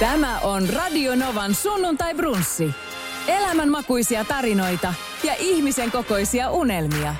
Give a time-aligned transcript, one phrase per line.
[0.00, 2.70] Tämä on Radio Novan sunnuntai brunssi.
[3.28, 7.14] Elämänmakuisia tarinoita ja ihmisen kokoisia unelmia.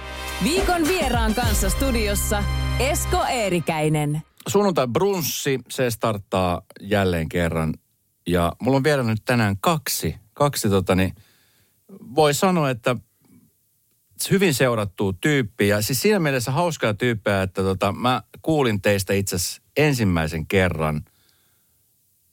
[0.45, 2.45] Viikon vieraan kanssa studiossa
[2.79, 4.23] Esko Eerikäinen.
[4.49, 7.75] Sunnuntai brunssi, se starttaa jälleen kerran.
[8.27, 11.13] Ja mulla on vielä nyt tänään kaksi, kaksi totani,
[12.15, 12.97] voi sanoa, että
[14.31, 15.83] hyvin seurattua tyyppiä.
[15.83, 19.37] Siis siinä mielessä hauskaa tyyppejä, että tota, mä kuulin teistä itse
[19.77, 21.05] ensimmäisen kerran.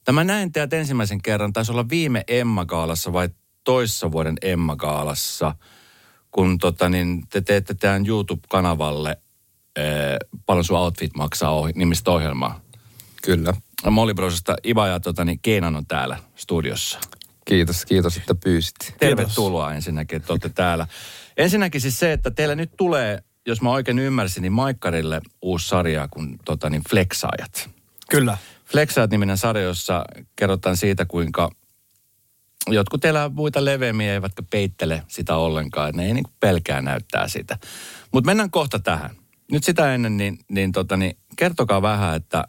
[0.06, 3.28] Tämä näin teidät ensimmäisen kerran, taisi olla viime Emma-gaalassa vai
[3.64, 5.54] toissa vuoden Emma-gaalassa,
[6.30, 9.16] kun tota, niin te teette tämän YouTube-kanavalle
[9.78, 10.16] ee,
[10.46, 12.60] Paljon sun outfit maksaa ohi, nimistä ohjelmaa.
[13.22, 13.54] Kyllä.
[13.90, 16.98] Molly Brosista Iva ja tota, niin Keenan on täällä studiossa.
[17.44, 18.94] Kiitos, kiitos, että pyysit.
[18.98, 20.86] Tervetuloa ensinnäkin, että olette täällä.
[21.36, 26.08] Ensinnäkin siis se, että teillä nyt tulee, jos mä oikein ymmärsin, niin Maikkarille uusi sarja
[26.08, 27.70] kuin tota, niin Flexaajat.
[28.10, 28.38] Kyllä.
[28.70, 30.04] Flexaajat-niminen sarja, jossa
[30.36, 31.50] kerrotaan siitä, kuinka
[32.70, 35.94] jotkut elää muita leveämmin eivätkä peittele sitä ollenkaan.
[35.94, 37.58] Ne ei niin pelkää näyttää sitä.
[38.12, 39.10] Mutta mennään kohta tähän.
[39.52, 42.44] Nyt sitä ennen, niin, niin, tota, niin kertokaa vähän, että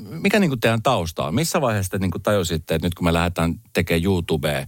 [0.00, 1.34] mikä niin teidän tausta on?
[1.34, 4.66] Missä vaiheessa te niin tajusitte, että nyt kun me lähdetään tekemään YouTubea,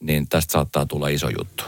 [0.00, 1.64] niin tästä saattaa tulla iso juttu?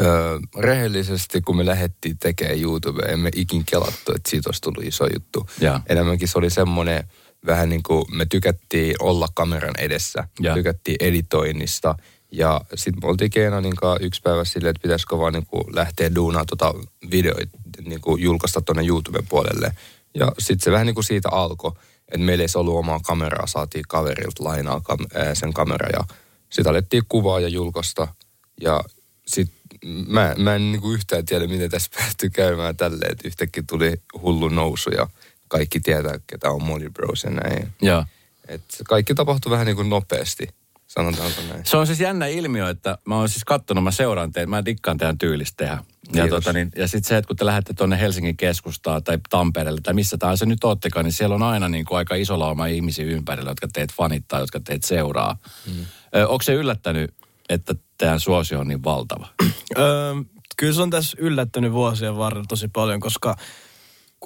[0.00, 5.06] Öö, rehellisesti, kun me lähdettiin tekemään YouTubea, emme ikin kelattu, että siitä olisi tullut iso
[5.14, 5.46] juttu.
[5.60, 5.80] Ja.
[5.88, 7.04] Enemmänkin se oli semmoinen,
[7.46, 10.54] vähän niin kuin me tykättiin olla kameran edessä, Ja.
[10.54, 11.94] tykättiin editoinnista.
[12.32, 16.14] Ja sitten me oltiin Keenanin kanssa yksi päivä silleen, että pitäisikö vaan niin kuin lähteä
[16.14, 16.74] duunaa tota
[17.10, 19.72] videoita, niin kuin julkaista tuonne YouTuben puolelle.
[20.14, 21.72] Ja sitten se vähän niin kuin siitä alkoi,
[22.08, 26.04] että meillä ei ollut omaa kameraa, saatiin kaverilta lainaa kam- sen kamera ja
[26.50, 28.08] sitten alettiin kuvaa ja julkaista.
[28.60, 28.84] Ja
[29.26, 29.56] sitten
[30.08, 33.94] mä, mä en niin kuin yhtään tiedä, miten tässä päästyi käymään tälleen, että yhtäkkiä tuli
[34.22, 35.08] hullu nousu ja
[35.48, 37.72] kaikki tietää, ketä on Molly Bros ja näin.
[37.82, 38.04] Joo.
[38.48, 40.48] Et kaikki tapahtui vähän niin kuin nopeasti,
[40.86, 41.66] sanotaanko näin.
[41.66, 44.98] Se on siis jännä ilmiö, että mä oon siis kattonut, mä seuraan teitä, mä dikkaan
[44.98, 45.84] teidän tyylistä tehdä.
[46.12, 46.44] Ja, Kiitos.
[46.44, 49.94] tota, niin, ja sitten se, että kun te lähdette tuonne Helsingin keskustaan tai Tampereelle tai
[49.94, 53.50] missä tahansa nyt oottekaan, niin siellä on aina niin kuin aika iso lauma ihmisiä ympärillä,
[53.50, 55.38] jotka teet fanittaa, jotka teet seuraa.
[55.66, 55.86] Mm.
[56.28, 57.14] onko se yllättänyt,
[57.48, 59.28] että teidän suosio on niin valtava?
[59.78, 60.14] Öö,
[60.56, 63.36] kyllä se on tässä yllättänyt vuosien varrella tosi paljon, koska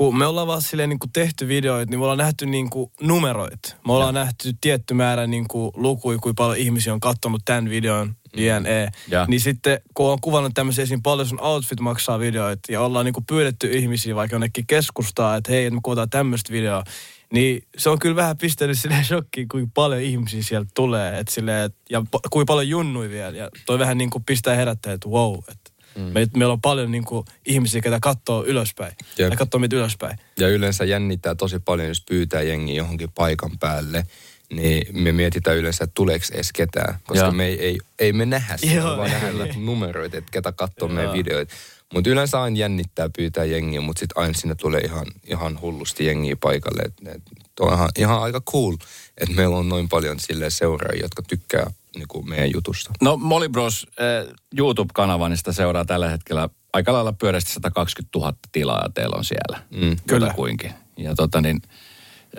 [0.00, 2.90] kun me ollaan vaan silleen niin kuin tehty videoita, niin me ollaan nähty niin kuin
[3.00, 3.76] numeroit.
[3.86, 8.16] Me ollaan nähty tietty määrä niin kuin lukui, kuinka paljon ihmisiä on katsonut tämän videon,
[8.36, 8.88] JNE.
[9.08, 9.26] Ja.
[9.28, 11.02] Niin sitten, kun on kuvannut tämmöisiä esim.
[11.02, 15.52] paljon sun outfit maksaa videoita, ja ollaan niin kuin pyydetty ihmisiä vaikka jonnekin keskustaa, että
[15.52, 16.84] hei, me kuvataan tämmöistä videoa,
[17.32, 21.64] niin se on kyllä vähän pistänyt silleen shokkiin, kuinka paljon ihmisiä sieltä tulee, et silleen,
[21.64, 23.36] et, ja kuinka paljon junnui vielä.
[23.36, 26.02] Ja toi vähän niin kuin pistää herättää, että wow, että mm.
[26.02, 28.92] me, meillä on paljon niin kuin ihmisiä, ketä katsoo ylöspäin.
[29.18, 29.30] Jep.
[29.30, 30.18] Ja katsoo meitä ylöspäin.
[30.38, 34.06] Ja yleensä jännittää tosi paljon, jos pyytää jengi johonkin paikan päälle,
[34.52, 36.98] niin me mietitään yleensä, että tuleeko edes ketään.
[37.04, 37.32] Koska Joo.
[37.32, 41.04] me ei, ei, ei me nähdä sitä, Joo, vaan nähdään numeroita, että ketä katsoo meidän
[41.04, 41.14] Joo.
[41.14, 41.54] videoita.
[41.94, 46.36] Mutta yleensä aina jännittää pyytää jengiä, mutta sitten aina sinne tulee ihan, ihan hullusti jengiä
[46.36, 46.82] paikalle.
[46.82, 47.22] Et, et,
[47.60, 48.76] on ihan, ihan aika cool,
[49.18, 52.90] että meillä on noin paljon silleen seuraajia, jotka tykkää niinku, meidän jutusta.
[53.02, 58.32] No Molly Bros äh, YouTube-kanava, niin sitä seuraa tällä hetkellä aika lailla pyöreästi 120 000
[58.52, 59.62] tilaa teillä on siellä.
[59.70, 60.32] Mm, kyllä.
[60.34, 60.72] Kuinkin.
[60.96, 61.62] Ja tota niin,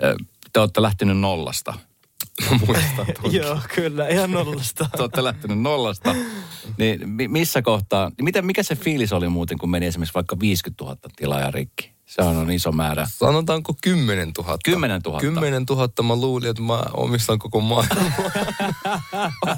[0.04, 0.14] äh,
[0.52, 1.74] te olette lähtenyt nollasta.
[3.30, 4.88] Joo, kyllä, ihan nollasta.
[4.96, 6.14] te olette lähtenyt nollasta.
[6.78, 10.40] Niin mi- missä kohtaa, niin miten, mikä se fiilis oli muuten, kun meni esimerkiksi vaikka
[10.40, 11.92] 50 000 tilaa rikki?
[12.14, 13.08] Se on iso määrä.
[13.18, 14.58] Sanotaanko 10 000?
[14.64, 15.20] 10 000.
[15.20, 18.12] 10 000 mä luulin, että mä omistan koko maailman.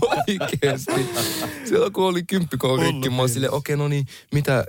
[0.17, 0.93] Oikeesti.
[1.65, 4.65] Silloin kun oli kymppikon rikki, mä okei okay, no niin, mitä äh,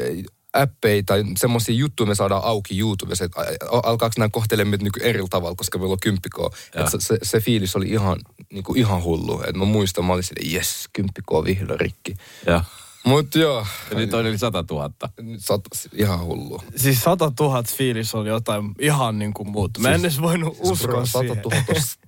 [0.00, 3.40] äh, appeja tai semmoisia juttuja me saadaan auki YouTubessa, että
[3.70, 5.92] alkaako nämä kohtelemaan niinku eri tavalla, koska meillä
[6.38, 6.50] on.
[6.74, 8.18] Et se, se, se, fiilis oli ihan,
[8.52, 9.42] niinku ihan hullu.
[9.48, 12.14] Et mä muistan, mä olin silleen, jes, kymppikoa vihdoin rikki.
[12.46, 12.64] Ja,
[13.04, 14.90] Mut joo, ja nyt on yli 100 000.
[15.38, 15.60] sat,
[15.92, 16.62] ihan hullu.
[16.76, 19.80] Siis 100 000 fiilis on jotain ihan niin kuin muuta.
[19.80, 21.42] Mä en edes voinut uskoa Bro, 100 siihen.
[21.44, 21.98] 000 on s-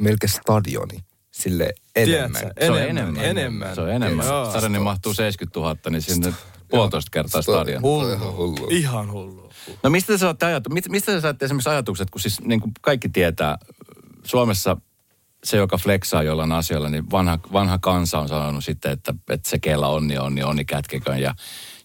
[0.00, 0.98] melkein stadioni.
[1.30, 2.32] Sille enemmän.
[2.40, 2.64] Tiedätkö?
[2.64, 3.24] Se on Enemmän, enemmän.
[3.24, 3.74] enemmän.
[3.74, 4.26] Se on enemmän.
[4.26, 4.50] Joo.
[4.50, 6.32] Stadioni mahtuu 70 000, niin sinne
[6.68, 7.82] puolitoista kertaa stadion.
[7.82, 8.12] Hullu.
[8.12, 8.66] Ihan hullu.
[8.70, 9.50] Ihan hullu.
[9.82, 12.72] No mistä te saatte ajatu- mit- mistä te saatte esimerkiksi ajatukset, kun siis niin kuin
[12.80, 13.58] kaikki tietää,
[14.24, 14.76] Suomessa
[15.44, 19.58] se, joka flexaa jollain asioilla, niin vanha, vanha kansa on sanonut sitten, että, että se,
[19.58, 21.20] kellä onni on, niin onni kätkeköön.
[21.20, 21.34] Ja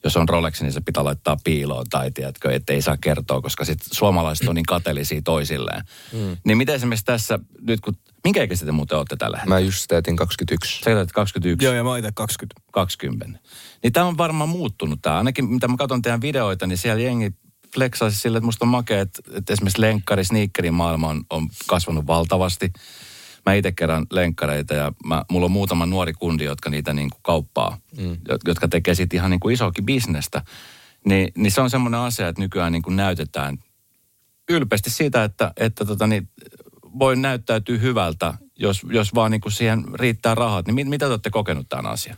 [0.04, 3.66] jos on Rolex, niin se pitää laittaa piiloon tai tiedätkö, että ei saa kertoa, koska
[3.66, 5.84] sitten suomalaiset on niin kateellisia toisilleen.
[6.14, 6.38] Mm.
[6.44, 9.56] Niin miten esimerkiksi tässä, nyt kun, minkä ikäisiä te muuten olette tällä hetkellä?
[9.56, 10.80] Mä just täytin 21.
[10.80, 11.66] Sä täytät 21.
[11.66, 12.62] Joo, ja mä itse 20.
[12.72, 13.40] 20.
[13.84, 15.18] Niin tämä on varmaan muuttunut tämä.
[15.18, 17.32] Ainakin mitä mä katson teidän videoita, niin siellä jengi
[17.76, 22.08] flexaisi sille, että musta on makea, että, että esimerkiksi lenkkari, sneakerin maailma on, on kasvanut
[22.08, 22.72] valtavasti.
[23.50, 27.20] Mä itse kerran lenkkareita ja mä, mulla on muutama nuori kundi, jotka niitä niin kuin
[27.24, 28.18] kauppaa, mm.
[28.48, 30.42] jotka tekee sitten ihan niin kuin isoakin bisnestä.
[31.06, 33.58] Niin, niin se on semmoinen asia, että nykyään niin kuin näytetään
[34.50, 36.30] ylpeästi siitä, että, että tota, niin,
[37.00, 40.66] voi näyttäytyä hyvältä, jos, jos vaan niin kuin siihen riittää rahat.
[40.68, 42.18] Niin mit, mitä te olette kokenut tämän asian?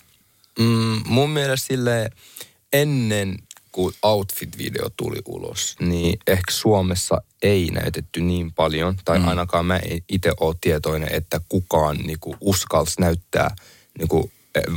[0.59, 2.09] Mm, mun mielestä sille
[2.73, 3.37] ennen
[3.71, 9.27] kun Outfit-video tuli ulos, niin ehkä Suomessa ei näytetty niin paljon, tai mm.
[9.27, 9.79] ainakaan mä
[10.09, 13.55] itse ole tietoinen, että kukaan niinku uskalsi näyttää
[13.97, 14.31] niinku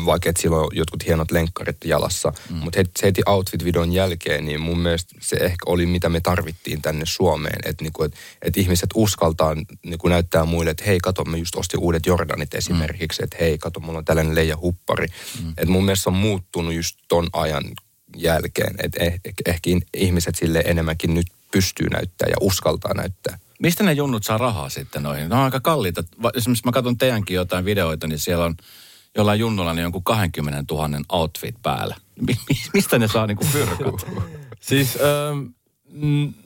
[0.06, 2.32] vaikka että sillä on jotkut hienot lenkkarit jalassa.
[2.50, 2.56] Mm.
[2.56, 7.04] Mutta heti, heti Outfit-videon jälkeen, niin mun mielestä se ehkä oli mitä me tarvittiin tänne
[7.06, 7.58] Suomeen.
[7.64, 9.56] Että niinku, et, et ihmiset uskaltaa
[9.86, 13.22] niinku näyttää muille, että hei, kato, mä just ostin uudet Jordanit esimerkiksi.
[13.22, 13.24] Mm.
[13.24, 15.06] Että hei, kato, mulla on tällainen leija huppari.
[15.42, 15.50] Mm.
[15.50, 17.64] Että mun mielestä se on muuttunut just ton ajan
[18.16, 18.74] jälkeen.
[18.82, 23.38] Että eh, ehkä ihmiset sille enemmänkin nyt pystyy näyttää ja uskaltaa näyttää.
[23.58, 25.28] Mistä ne junnut saa rahaa sitten noihin?
[25.28, 26.04] Ne on aika kalliita.
[26.34, 28.54] Esimerkiksi mä katson teidänkin jotain videoita, niin siellä on
[29.16, 31.96] jollain junnulla niin jonkun 20 000 outfit päällä.
[32.74, 34.06] Mistä ne saa niinku fyrkat?
[34.60, 34.98] siis...
[35.00, 35.46] Ähm,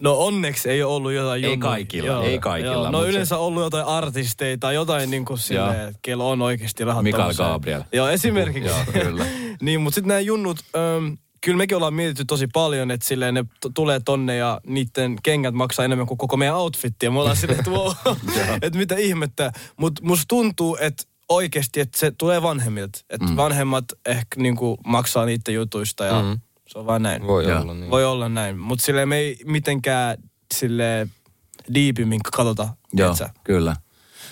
[0.00, 2.72] No onneksi ei ole ollut jotain Ei kaikilla, joo, ei kaikilla.
[2.74, 2.90] Joo.
[2.90, 3.34] No yleensä se...
[3.34, 7.82] ollut jotain artisteja tai jotain niin kuin silleen, kello on oikeasti rahat Mikael Gabriel.
[7.92, 8.68] Joo, esimerkiksi.
[8.68, 9.24] joo, kyllä.
[9.62, 13.44] niin, mutta sitten nämä junnut, ähm, kyllä mekin ollaan mietitty tosi paljon, että silleen ne
[13.44, 17.06] t- tulee tonne ja niiden kengät maksaa enemmän kuin koko meidän outfitti.
[17.06, 17.92] Ja me ollaan silleen, että wow,
[18.62, 19.52] että mitä ihmettä.
[19.76, 22.98] Mutta musta tuntuu, että oikeasti, että se tulee vanhemmilta.
[23.10, 23.36] Että mm.
[23.36, 26.40] vanhemmat ehkä niinku maksaa niiden jutuista ja mm.
[26.66, 27.26] se on vaan näin.
[27.26, 27.60] Voi ja.
[27.60, 27.90] olla niin.
[27.90, 28.58] Voi olla näin.
[28.58, 30.16] Mutta sille me ei mitenkään
[30.54, 31.08] sille
[31.74, 32.68] diipimmin katsota.
[32.92, 33.14] Joo,
[33.44, 33.76] kyllä.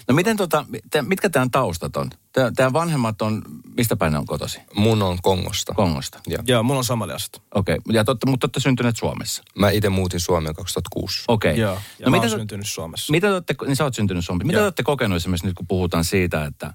[0.08, 0.64] No miten tota,
[1.02, 2.10] mitkä tämän taustat on?
[2.56, 3.42] Teidän vanhemmat on,
[3.76, 4.60] mistä päin ne on kotosi?
[4.74, 5.74] Mun on Kongosta.
[5.74, 6.20] Kongosta?
[6.26, 7.40] Joo, Joo mulla on somaliasta.
[7.54, 7.94] Okei, okay.
[7.94, 9.42] ja totta, mutta olette syntyneet Suomessa?
[9.58, 11.24] Mä itse muutin Suomeen 2006.
[11.28, 11.52] Okei.
[11.52, 11.62] Okay.
[11.62, 13.10] Joo, ja no, mä oon syntynyt Suomessa.
[13.10, 14.46] Mitä te olette, niin sä oot syntynyt Suomessa.
[14.46, 16.74] Mitä te olette kokenut esimerkiksi nyt, kun puhutaan siitä, että,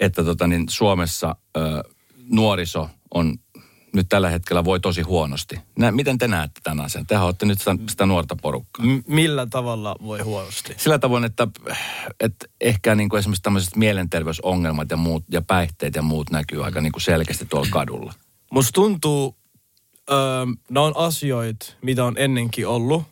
[0.00, 1.60] että tota, niin Suomessa ö,
[2.30, 3.38] nuoriso on
[3.98, 5.60] nyt tällä hetkellä voi tosi huonosti.
[5.78, 7.06] Nä, miten te näette tämän asian?
[7.06, 8.86] Tehän olette nyt sitä, sitä nuorta porukkaa.
[8.86, 10.74] M- millä tavalla voi huonosti?
[10.76, 11.48] Sillä tavoin, että,
[12.20, 16.80] että ehkä niin kuin esimerkiksi tämmöiset mielenterveysongelmat ja, muut, ja päihteet ja muut näkyy aika
[16.80, 18.14] niin kuin selkeästi tuolla kadulla.
[18.50, 19.36] Musta tuntuu,
[20.10, 23.02] öö, ne on asioita, mitä on ennenkin ollut.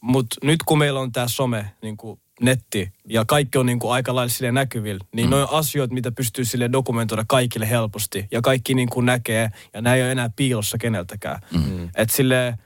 [0.00, 3.92] Mutta nyt kun meillä on tämä some niin kuin netti ja kaikki on niin kuin
[3.92, 5.30] aika lailla sille näkyvillä, niin mm.
[5.30, 9.96] noin asioita, mitä pystyy sille dokumentoida kaikille helposti ja kaikki niin kuin näkee ja nämä
[9.96, 11.40] ei ole enää piilossa keneltäkään.
[11.52, 11.88] Mm.
[11.96, 12.58] Että sille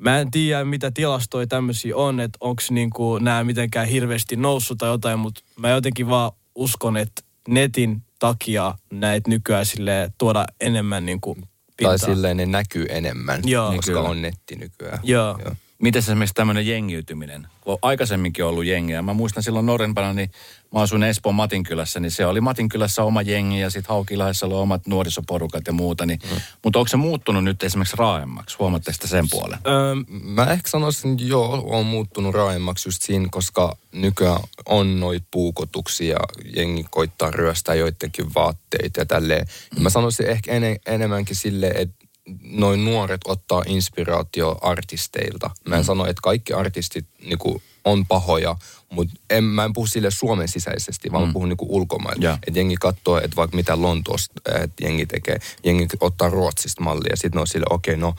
[0.00, 4.78] mä en tiedä mitä tilastoja tämmöisiä on, että onko niin kuin nämä mitenkään hirveästi noussut
[4.78, 11.06] tai jotain, mutta mä jotenkin vaan uskon, että netin takia näitä nykyään sille tuoda enemmän
[11.06, 11.36] niin kuin
[11.76, 11.98] pintaa.
[11.98, 13.72] Tai silleen ne näkyy enemmän, Joo.
[13.72, 14.98] koska on netti nykyään.
[15.02, 15.38] Joo.
[15.44, 15.54] Joo.
[15.84, 17.46] Miten esimerkiksi tämmöinen jengiytyminen?
[17.60, 19.02] Kun on aikaisemminkin ollut jengiä.
[19.02, 20.30] Mä muistan silloin nuorempana, niin
[20.72, 24.86] mä asuin Espoon Matinkylässä, niin se oli Matinkylässä oma jengi ja sitten Haukilahdessa oli omat
[24.86, 26.06] nuorisoporukat ja muuta.
[26.06, 26.40] Niin, mm.
[26.64, 28.56] Mutta onko se muuttunut nyt esimerkiksi raaemmaksi?
[28.58, 29.58] Huomaatte sitä sen puolen?
[29.66, 35.26] Öö, mä ehkä sanoisin, että joo, on muuttunut raaemmaksi just siinä, koska nykyään on noita
[35.30, 36.18] puukotuksia ja
[36.56, 39.46] jengi koittaa ryöstää joidenkin vaatteita ja tälleen.
[39.76, 39.82] Mm.
[39.82, 42.03] Mä sanoisin ehkä en, enemmänkin silleen, että
[42.42, 45.50] noin nuoret ottaa inspiraatio artisteilta.
[45.68, 45.84] Mä en mm.
[45.84, 48.56] sano, että kaikki artistit niinku, on pahoja,
[48.90, 51.26] mutta en, mä en puhu sille Suomen sisäisesti, vaan mm.
[51.26, 52.24] mä puhun niinku ulkomailla.
[52.24, 52.38] Yeah.
[52.46, 54.34] Että jengi katsoo, että vaikka mitä Lontoosta
[54.80, 58.14] jengi tekee, jengi ottaa Ruotsista mallia ja sitten ne on sille, okei, okay, no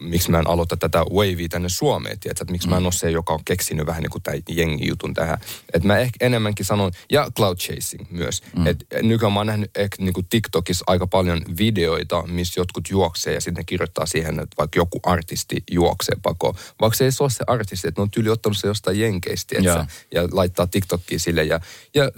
[0.00, 2.42] miksi mä en aloita tätä wavea tänne Suomeen, tiedätkö?
[2.42, 2.70] Että miksi mm.
[2.70, 2.86] mä en mm.
[2.86, 5.38] ole se, joka on keksinyt vähän niin kuin tämän jengi-jutun tähän.
[5.72, 8.42] Että mä ehkä enemmänkin sanon, ja cloud chasing myös.
[8.56, 8.66] Mm.
[8.66, 13.34] Että nykyään mä oon nähnyt ehkä niin kuin TikTokissa aika paljon videoita, missä jotkut juoksee
[13.34, 16.56] ja sitten kirjoittaa siihen, että vaikka joku artisti juoksee pako.
[16.80, 19.86] Vaikka se ei ole se artisti, että ne on tyyli ottanut se jostain jenkeistä, ja.
[20.14, 21.44] ja laittaa TikTokiin sille.
[21.44, 21.60] Ja,
[21.94, 22.10] ja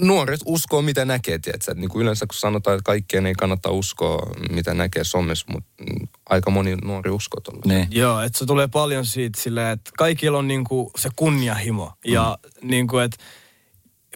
[0.00, 1.74] nuoret uskoo, mitä näkee, tiedätkö?
[1.74, 5.84] Niin kuin yleensä kun sanotaan, että kaikkeen ei kannata uskoa, mitä näkee somessa, mutta
[6.28, 7.62] aika moni nuori uskoo tuolla.
[7.64, 7.88] Niin.
[7.90, 11.84] Joo, että se tulee paljon siitä silleen, että kaikilla on niinku se kunnianhimo.
[11.86, 12.12] Mm.
[12.12, 13.16] Ja niinku, että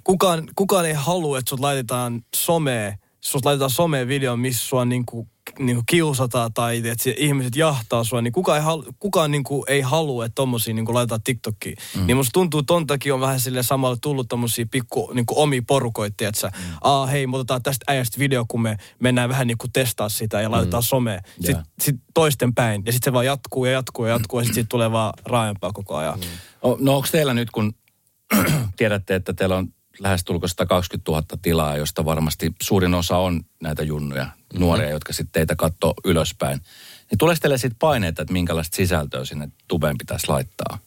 [0.05, 5.29] kukaan, kukaan ei halua, että sut laitetaan someen, sut laitetaan someen video, missä sua niinku
[5.59, 9.63] niin kuin kiusata tai että ihmiset jahtaa sua, niin kukaan ei, halu, kukaan niin kuin
[9.69, 11.77] ei halua, että tommosia niin kuin laitetaan TikTokiin.
[11.97, 12.07] Mm.
[12.07, 15.63] Niin musta tuntuu, ton takia on vähän sille samalla tullut tommosia pikku niin kuin omia
[15.67, 16.75] porukoita, että mm.
[16.81, 20.41] aa hei, me otetaan tästä äijästä video, kun me mennään vähän niin kuin testaa sitä
[20.41, 20.87] ja laitetaan mm.
[20.87, 21.21] someen.
[21.35, 21.67] Sitten yeah.
[21.81, 24.69] sit toisten päin ja sitten se vaan jatkuu ja jatkuu ja jatkuu ja sitten siitä
[24.69, 26.19] tulee vaan raajempaa koko ajan.
[26.19, 26.27] Mm.
[26.81, 27.75] No onko teillä nyt, kun
[28.77, 29.69] tiedätte, että teillä on
[30.01, 34.61] lähestulko 120 000 tilaa, josta varmasti suurin osa on näitä junnuja, mm-hmm.
[34.61, 36.61] nuoria, jotka sitten teitä katsoo ylöspäin.
[37.11, 40.79] Niin tulee teille sitten paineita, että minkälaista sisältöä sinne tubeen pitäisi laittaa?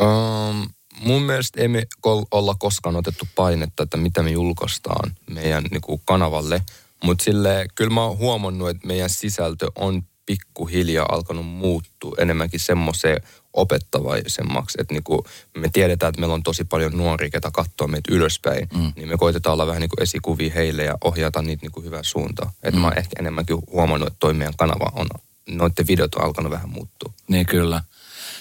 [0.00, 0.68] Um,
[1.00, 6.02] mun mielestä emme kol- olla koskaan otettu painetta, että mitä me julkaistaan meidän niin kuin
[6.04, 6.62] kanavalle.
[7.04, 13.22] Mutta sille kyllä mä oon huomannut, että meidän sisältö on pikkuhiljaa alkanut muuttua enemmänkin semmoiseen
[13.52, 15.24] opettavaisemmaksi, että niinku
[15.56, 18.92] me tiedetään, että meillä on tosi paljon nuoria, ketä katsoo meitä ylöspäin, mm.
[18.96, 22.04] niin me koitetaan olla vähän niin kuin esikuvia heille ja ohjata niitä niin kuin hyvään
[22.04, 22.50] suuntaan.
[22.62, 22.80] Että mm.
[22.80, 25.06] mä oon ehkä enemmänkin huomannut, että toi meidän kanava on,
[25.48, 27.12] noiden videot on alkanut vähän muuttua.
[27.28, 27.82] Niin kyllä.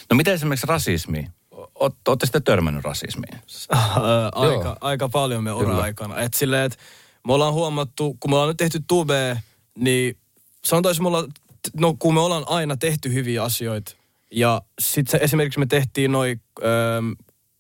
[0.09, 1.27] No miten esimerkiksi rasismi?
[1.75, 3.41] Olette sitten törmännyt rasismiin?
[4.31, 6.19] aika, aika paljon me ura aikana.
[6.19, 6.77] Et silleen, että
[7.27, 9.39] me ollaan huomattu, kun me ollaan nyt tehty tube,
[9.75, 10.17] niin
[10.65, 11.33] sanotaan, me ollaan,
[11.77, 13.91] no kun me ollaan aina tehty hyviä asioita,
[14.31, 16.41] ja sitten esimerkiksi me tehtiin noin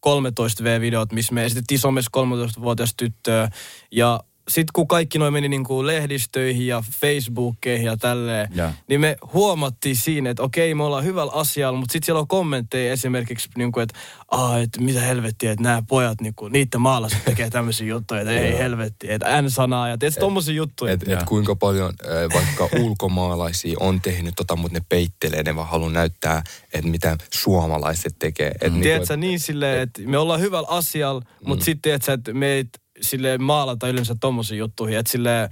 [0.07, 3.49] 13V-videot, missä me esitettiin somessa 13-vuotias tyttöä.
[3.91, 4.19] Ja
[4.49, 8.73] sitten kun kaikki noin meni niin kuin lehdistöihin ja Facebookkeihin ja tälleen, ja.
[8.87, 12.93] niin me huomattiin siinä, että okei, me ollaan hyvällä asialla, mutta sitten siellä on kommentteja
[12.93, 13.99] esimerkiksi, niin kuin, että,
[14.31, 18.33] Aa, että mitä helvettiä, että nämä pojat, niin kuin, niiden maalaset tekee tämmöisiä juttuja, että
[18.33, 20.93] ei helvetti, että N-sanaa ja tietysti tommosia juttuja.
[20.93, 21.93] Että et kuinka paljon
[22.33, 28.15] vaikka ulkomaalaisia on tehnyt tota, mutta ne peittelee, ne vaan haluaa näyttää, että mitä suomalaiset
[28.19, 28.51] tekee.
[28.61, 28.81] Et mm.
[28.81, 31.65] Tiedätkö, niin silleen, että me ollaan hyvällä asialla, mutta mm.
[31.65, 34.97] sitten tiedätkö, että meitä sille maalata yleensä tommosiin juttuihin.
[34.97, 35.49] Että sille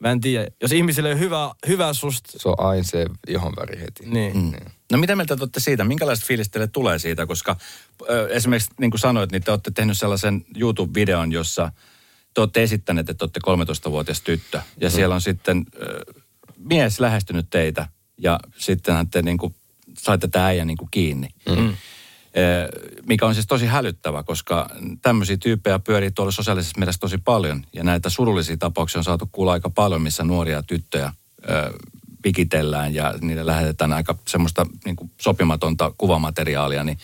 [0.00, 2.38] mä en tiedä, jos ihmisille on hyvä, hyvä susta...
[2.38, 3.06] Se on aina se
[3.56, 4.06] väri heti.
[4.06, 4.36] Niin.
[4.36, 4.42] Mm.
[4.42, 4.72] niin.
[4.92, 5.84] No mitä mieltä te olette siitä?
[5.84, 7.26] Minkälaiset fiilis teille tulee siitä?
[7.26, 7.56] Koska
[8.10, 11.72] ö, esimerkiksi niin kuin sanoit, niin te olette tehnyt sellaisen YouTube-videon, jossa
[12.34, 13.40] te olette esittäneet, että olette
[13.86, 14.60] 13-vuotias tyttö.
[14.80, 14.92] Ja mm.
[14.92, 16.04] siellä on sitten ö,
[16.56, 17.88] mies lähestynyt teitä
[18.18, 19.54] ja sittenhän te niin kuin,
[19.98, 21.28] saitte tämä äijä niin kuin kiinni.
[21.48, 21.74] Mm.
[22.34, 22.68] Eh,
[23.06, 24.70] mikä on siis tosi hälyttävä, koska
[25.02, 27.64] tämmöisiä tyyppejä pyörii tuolla sosiaalisessa mielessä tosi paljon.
[27.72, 31.12] Ja näitä surullisia tapauksia on saatu kuulla aika paljon, missä nuoria tyttöjä
[32.22, 36.84] pikitellään ja niille lähetetään aika semmoista niin kuin sopimatonta kuvamateriaalia.
[36.84, 36.98] Niin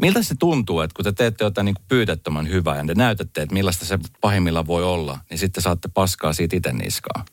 [0.00, 3.42] miltä se tuntuu, että kun te teette jotain niin kuin pyytettömän hyvää ja te näytätte,
[3.42, 7.24] että millaista se pahimmilla voi olla, niin sitten saatte paskaa siitä itse niskaa?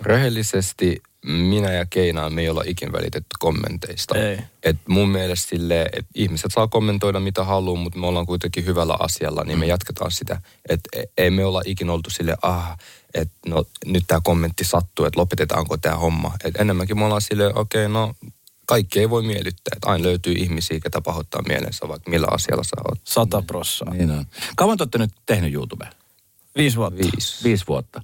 [0.00, 4.18] Rehellisesti minä ja Keinaan me ei olla ikin välitetty kommenteista.
[4.18, 4.38] Ei.
[4.62, 8.96] Et mun mielestä sille, että ihmiset saa kommentoida mitä haluaa, mutta me ollaan kuitenkin hyvällä
[8.98, 9.68] asialla, niin me mm.
[9.68, 10.40] jatketaan sitä.
[10.68, 12.78] Että e, ei me olla ikin oltu sille, ah,
[13.14, 16.32] että no nyt tämä kommentti sattuu, että lopetetaanko tämä homma.
[16.44, 18.14] Et enemmänkin me ollaan sille, okei, okay, no
[18.66, 19.72] kaikki ei voi miellyttää.
[19.76, 23.00] Että aina löytyy ihmisiä, ketä pahoittaa mielensä, vaikka millä asialla sä oot.
[23.04, 23.94] Sata prossaa.
[23.94, 24.26] Niin on.
[24.56, 25.90] Kauan te olette nyt tehnyt YouTubea?
[26.56, 26.98] Viisi vuotta.
[27.02, 27.44] Viisi.
[27.44, 28.02] Viisi vuotta.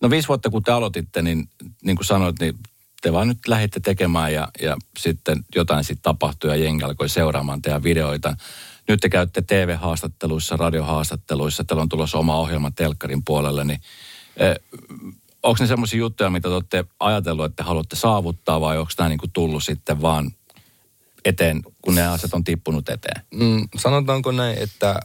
[0.00, 1.48] No viisi vuotta kun te aloititte, niin
[1.84, 2.54] niin kuin sanoit, niin
[3.02, 7.62] te vaan nyt lähditte tekemään ja, ja sitten jotain sitten tapahtui ja jengi alkoi seuraamaan
[7.62, 8.36] teidän videoita.
[8.88, 13.80] Nyt te käytte TV-haastatteluissa, radiohaastatteluissa, teillä on tulossa oma ohjelma Telkkarin puolelle, niin
[14.36, 14.56] eh,
[15.42, 19.28] onko ne semmoisia juttuja, mitä te olette ajatellut, että haluatte saavuttaa vai onko tämä niinku
[19.32, 20.32] tullut sitten vaan
[21.24, 23.22] eteen, kun ne asiat on tippunut eteen?
[23.34, 25.00] Mm, sanotaanko näin, että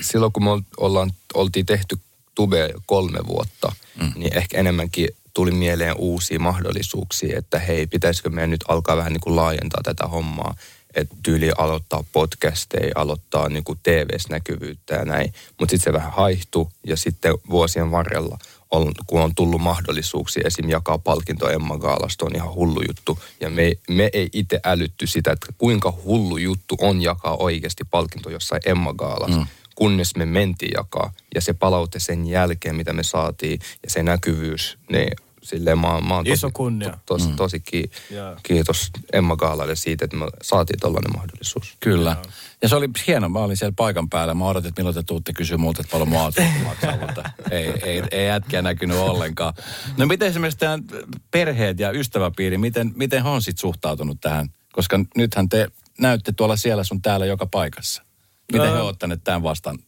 [0.00, 1.98] silloin kun me ollaan, oltiin tehty
[2.40, 4.12] tube kolme vuotta, mm.
[4.16, 9.20] niin ehkä enemmänkin tuli mieleen uusia mahdollisuuksia, että hei, pitäisikö meidän nyt alkaa vähän niin
[9.20, 10.54] kuin laajentaa tätä hommaa,
[10.94, 15.34] että tyyli aloittaa podcasteja, aloittaa niin kuin TV-näkyvyyttä ja näin.
[15.58, 18.38] Mutta sitten se vähän haihtui ja sitten vuosien varrella,
[18.70, 20.68] on, kun on tullut mahdollisuuksia esim.
[20.68, 23.18] jakaa palkinto Emma Gaalasta, on ihan hullu juttu.
[23.40, 28.30] Ja me, me ei itse älytty sitä, että kuinka hullu juttu on jakaa oikeasti palkinto
[28.30, 29.40] jossain Emma Gaalassa.
[29.40, 31.12] Mm kunnes me mentiin jakaa.
[31.34, 35.12] Ja se palaute sen jälkeen, mitä me saatiin, ja se näkyvyys, niin
[35.42, 36.90] silleen mä, mä oon tosi, Iso kunnia.
[36.90, 37.36] To, tosi, mm.
[37.36, 38.38] tosi ki, yeah.
[38.42, 41.76] kiitos Emma Gaalalle siitä, että me saatiin tällainen mahdollisuus.
[41.80, 42.10] Kyllä.
[42.10, 42.26] Yeah.
[42.62, 43.28] Ja se oli hieno.
[43.28, 44.34] Mä olin siellä paikan päällä.
[44.34, 46.32] Mä odotin, että milloin te tuutte kysyä multa, että paljon mua
[46.64, 49.54] maksaa, mutta ei, ei, ei jätkiä näkynyt ollenkaan.
[49.96, 50.84] No miten esimerkiksi tämän
[51.30, 54.48] perheet ja ystäväpiiri, miten, miten he on sitten suhtautunut tähän?
[54.72, 58.02] Koska nythän te näytte tuolla siellä sun täällä joka paikassa.
[58.52, 59.78] Miten öö, he ovat ottaneet tämän vastaan?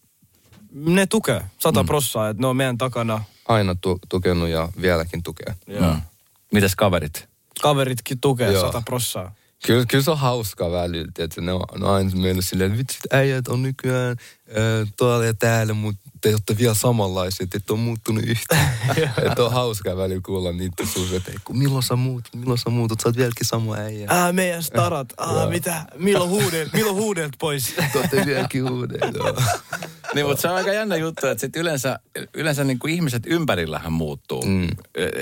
[0.71, 1.87] Ne tukee, sata mm.
[1.87, 3.25] prossaa, että ne on meidän takana.
[3.49, 5.54] Aina tu- tukenut ja vieläkin tukee.
[5.66, 6.00] Mm.
[6.52, 7.28] Mites kaverit?
[7.62, 8.66] Kaveritkin tukee, Joo.
[8.66, 9.35] sata prossaa.
[9.66, 12.78] Kyllä, kyllä se on hauskaa välillä, että ne on, ne on aina meille silleen, että
[12.78, 14.16] vitsit äijät on nykyään
[14.97, 18.75] tuolla ja täällä, mutta te olette vielä samanlaisia, että ette ole muuttunut yhtään.
[19.26, 23.00] että on hauskaa välillä kuulla niitä suus, että kun milloin sä muut, milloin sä muutut,
[23.00, 24.06] sä oot vieläkin sama äijä.
[24.11, 27.75] Ah, meidän starat, ah, mitä, milloin huudet, milloin huudet pois.
[27.92, 29.00] te olette vieläkin huudet,
[30.14, 31.99] niin, mutta se on aika jännä juttu, että sit yleensä,
[32.35, 34.42] yleensä niin kuin ihmiset ympärillähän muuttuu.
[34.42, 34.68] Mm.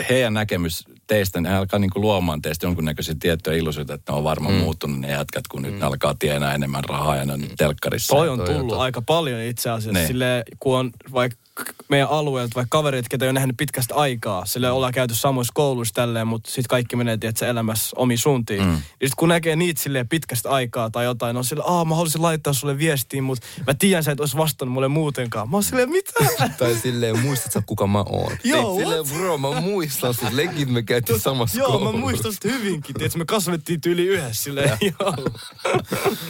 [0.09, 4.25] Heidän näkemys teistä, ne alkaa niin kuin luomaan teistä jonkunnäköisiä tiettyjä illusioita, että ne on
[4.25, 4.61] varmaan mm.
[4.61, 5.67] muuttunut ne jätkät, kun mm.
[5.67, 8.17] nyt ne alkaa tienaa enemmän rahaa ja ne on nyt telkkarissa.
[8.17, 9.99] Toi on tullut toi, aika paljon itse asiassa.
[9.99, 10.07] Niin.
[10.07, 11.41] Silleen, kun on vaikka
[11.89, 14.47] meidän alueelta, vaikka kaverit, ketä ei ole nähnyt pitkästä aikaa.
[14.47, 18.63] Sillä ollaan käyty samoissa kouluissa tälleen, mutta sitten kaikki menee, tiedätkö, elämässä omi suuntiin.
[18.63, 18.73] Mm.
[18.73, 22.23] Ja sitten kun näkee niitä silleen pitkästä aikaa tai jotain, on sillä, aa mä haluaisin
[22.23, 25.51] laittaa sulle viestiin, mutta mä tiedän, sä et olisi vastannut mulle muutenkaan.
[25.51, 26.13] Mä oon silleen, mitä?
[26.59, 28.33] Tai silleen, muistat sä kuka mä oon?
[28.45, 30.33] Joo, Silleen, bro, mä muistan sut.
[30.33, 31.99] Legit me käytiin samassa Joo, mä koulussa.
[31.99, 32.95] muistan sitä hyvinkin.
[32.95, 35.15] Tiedätkö, me kasvettiin tyyli yhdessä silleen, joo.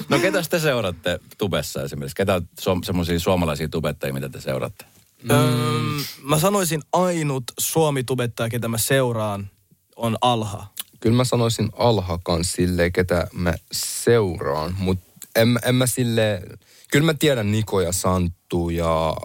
[0.09, 2.16] No ketä te seuraatte tubessa esimerkiksi?
[2.16, 2.42] Ketä
[2.77, 4.85] su- semmoisia suomalaisia tubettajia, mitä te seuraatte?
[5.31, 9.50] Öm, mä sanoisin ainut suomi-tubettaja, ketä mä seuraan,
[9.97, 10.67] on Alha.
[11.00, 15.05] Kyllä mä sanoisin alhakan silleen, ketä mä seuraan, mutta
[15.37, 16.43] en, en mä sille
[16.91, 19.17] Kyllä mä tiedän Niko ja Santtu ja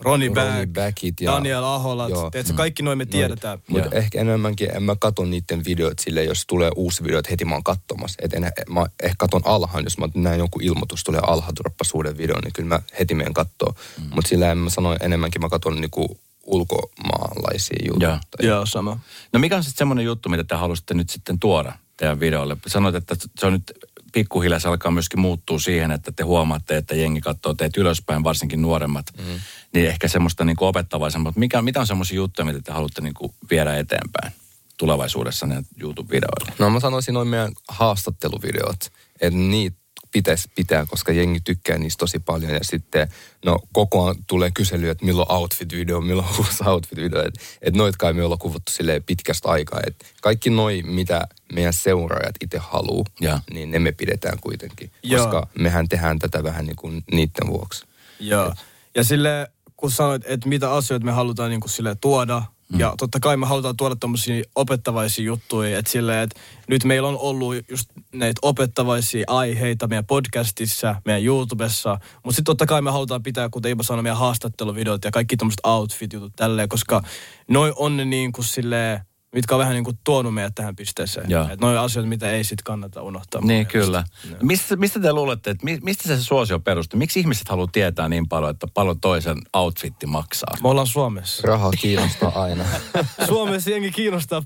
[0.00, 1.32] Ronnie Back, Ronnie Backit ja...
[1.32, 2.10] Daniel Aholat.
[2.10, 2.30] Joo.
[2.30, 3.58] Tiedätkö, kaikki noin me tiedetään.
[3.68, 7.44] Mutta ehkä enemmänkin en mä katon niiden videot sille, jos tulee uusi video, että heti
[7.44, 8.18] mä oon katsomassa.
[8.22, 11.52] Et en, mä ehkä katon alhaan, jos mä näen jonkun ilmoitus, tulee alha,
[11.94, 13.74] uuden videon, niin kyllä mä heti menen kattoo.
[13.98, 14.08] Mm.
[14.14, 18.20] Mutta sillä en mä sano enemmänkin, mä katon niinku ulkomaalaisia juttuja.
[18.42, 18.48] Joo.
[18.48, 18.98] Joo, sama.
[19.32, 22.56] No mikä on sitten semmoinen juttu, mitä te haluaisitte nyt sitten tuoda teidän videolle?
[22.66, 23.72] Sanoit, että se on nyt
[24.12, 28.62] pikkuhiljaa se alkaa myöskin muuttua siihen, että te huomaatte, että jengi katsoo teitä ylöspäin, varsinkin
[28.62, 29.06] nuoremmat.
[29.18, 29.40] Mm.
[29.74, 31.32] Niin ehkä semmoista niin opettavaisempaa.
[31.36, 33.14] Mikä, mitä on semmoisia juttuja, mitä te haluatte niin
[33.50, 34.32] viedä eteenpäin
[34.76, 36.52] tulevaisuudessa ne YouTube-videoille?
[36.58, 39.79] No mä sanoisin noin meidän haastatteluvideot, että niitä
[40.12, 42.52] pitäisi pitää, koska jengi tykkää niistä tosi paljon.
[42.52, 43.08] Ja sitten,
[43.44, 47.26] no koko ajan tulee kyselyä, että milloin outfit-video, milloin uusi outfit-video.
[47.26, 49.80] Että et noit kai me ollaan kuvattu sille pitkästä aikaa.
[49.86, 53.40] Et kaikki noi, mitä meidän seuraajat itse haluaa, Ja.
[53.52, 54.90] niin ne me pidetään kuitenkin.
[55.02, 55.22] Joo.
[55.24, 57.84] Koska mehän tehdään tätä vähän niin kuin niiden vuoksi.
[58.20, 58.54] Joo.
[58.94, 62.80] Ja sille, kun sanoit, että mitä asioita me halutaan niin kuin sille tuoda, mm.
[62.80, 67.18] ja totta kai me halutaan tuoda tommosia opettavaisia juttuja, että sille, että nyt meillä on
[67.18, 73.22] ollut just näitä opettavaisia aiheita meidän podcastissa, meidän YouTubessa, mutta sitten totta kai me halutaan
[73.22, 77.02] pitää, kuten Iba sanoi, meidän haastatteluvideot ja kaikki tommoset outfit-jutut tälleen, koska
[77.48, 79.00] noi on ne niin kuin silleen,
[79.34, 81.30] mitkä on vähän niin kuin tuonut meidät tähän pisteeseen.
[81.30, 81.42] Joo.
[81.44, 83.40] Että noi asioita, mitä ei sitten kannata unohtaa.
[83.40, 83.72] Niin, mielestä.
[83.72, 84.04] kyllä.
[84.42, 86.98] Mistä, mistä te luulette, että mi- mistä se suosio perustuu?
[86.98, 90.56] Miksi ihmiset haluaa tietää niin paljon, että paljon toisen outfitti maksaa?
[90.62, 91.48] Me ollaan Suomessa.
[91.48, 92.64] Raha kiinnostaa aina.
[93.28, 94.42] Suomessa jengi kiinnostaa,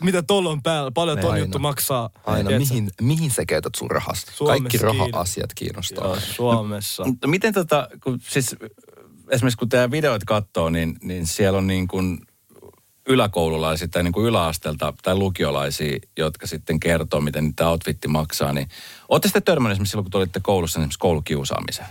[0.00, 2.10] mitä tuolla on päällä, paljon ton juttu maksaa.
[2.26, 2.74] Aina, Tiedätkö?
[2.74, 4.32] mihin, mihin sä käytät sun rahasta?
[4.34, 6.06] Suomessa Kaikki raha-asiat kiinnostaa.
[6.06, 7.04] Joo, Suomessa.
[7.04, 8.56] Mutta miten tota, kun siis
[9.30, 12.18] esimerkiksi kun teidän videot katsoo, niin, niin siellä on niin kuin
[13.06, 18.68] yläkoululaisia tai niin kuin yläasteelta tai lukiolaisia, jotka sitten kertoo, miten niitä outfitti maksaa, niin
[19.08, 21.88] ootte sitten törmänneet esimerkiksi silloin, kun te olitte koulussa, niin esimerkiksi koulukiusaamiseen?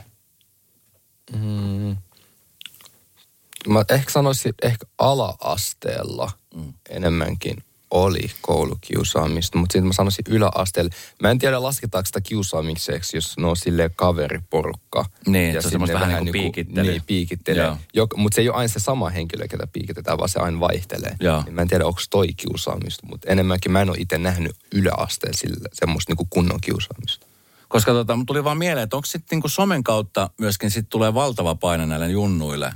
[3.67, 6.73] Mä ehkä sanoisin, että ehkä ala-asteella mm.
[6.89, 10.89] enemmänkin oli koulukiusaamista, mutta sitten mä sanoisin yläasteella.
[11.21, 15.05] Mä en tiedä, lasketaanko sitä kiusaamiseksi, jos ne on silleen kaveriporukka.
[15.27, 16.91] Niin, se on semmoista vähän niin kuin piikittely.
[16.91, 17.71] Niin, piikittelee.
[18.15, 21.15] Mutta se ei ole aina se sama henkilö, ketä piikitetään, vaan se aina vaihtelee.
[21.19, 21.43] Joo.
[21.43, 25.37] Niin mä en tiedä, onko toi kiusaamista, mutta enemmänkin mä en ole itse nähnyt yläasteella
[25.37, 27.27] sille, semmoista niin kuin kunnon kiusaamista.
[27.67, 31.55] Koska tota, tuli vaan mieleen, että onko sitten niinku somen kautta myöskin sit tulee valtava
[31.55, 32.73] paine näille junnuille.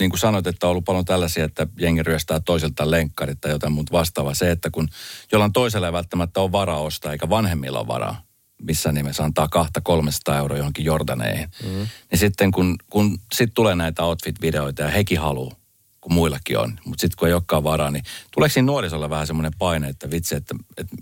[0.00, 3.72] Niin kuin sanoit, että on ollut paljon tällaisia, että jengi ryöstää toiselta lenkkarit tai jotain
[3.72, 4.34] muuta vastaavaa.
[4.34, 4.88] Se, että kun
[5.32, 8.22] jollain toisella ei välttämättä ole varaa ostaa, eikä vanhemmilla ole varaa,
[8.62, 11.48] missä nimessä antaa kahta 300 euroa johonkin Jordaneihin.
[11.64, 11.88] Mm.
[12.10, 15.54] Niin sitten kun, kun sit tulee näitä outfit-videoita ja hekin haluaa,
[16.00, 19.52] kun muillakin on, mutta sitten kun ei olekaan varaa, niin tuleeko siinä nuorisolla vähän semmoinen
[19.58, 20.96] paine, että vitsi, että, että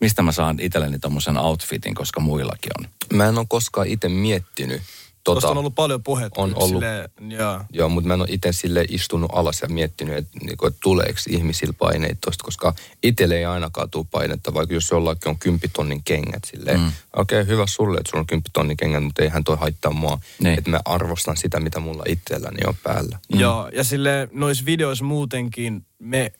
[0.00, 2.88] mistä mä saan itselleni tommosen outfitin, koska muillakin on.
[3.16, 4.82] Mä en ole koskaan itse miettinyt
[5.24, 6.40] Tuosta tota, on ollut paljon puhetta.
[6.40, 6.68] on ollut.
[6.68, 7.60] Silleen, joo.
[7.72, 11.18] Joo, mutta mä en ole itse sille istunut alas ja miettinyt, että, niinku, että tuleeko
[11.28, 16.02] ihmisillä paineita tosta, koska itselle ei ainakaan tule painetta, vaikka jos jollakin on 10 tonnin
[16.04, 16.92] kengät silleen, mm.
[17.16, 20.18] okei, okay, hyvä sulle, että sulla on 10 tonnin kengät, mutta eihän toi haittaa mua,
[20.42, 20.58] Niin.
[20.58, 23.18] että mä arvostan sitä, mitä mulla itselläni on päällä.
[23.32, 23.40] Mm.
[23.40, 26.32] Joo, ja sille noissa videoissa muutenkin me,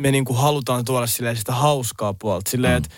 [0.00, 2.50] me niinku halutaan tuoda silleen sitä hauskaa puolta.
[2.50, 2.76] Silleen, mm.
[2.76, 2.88] että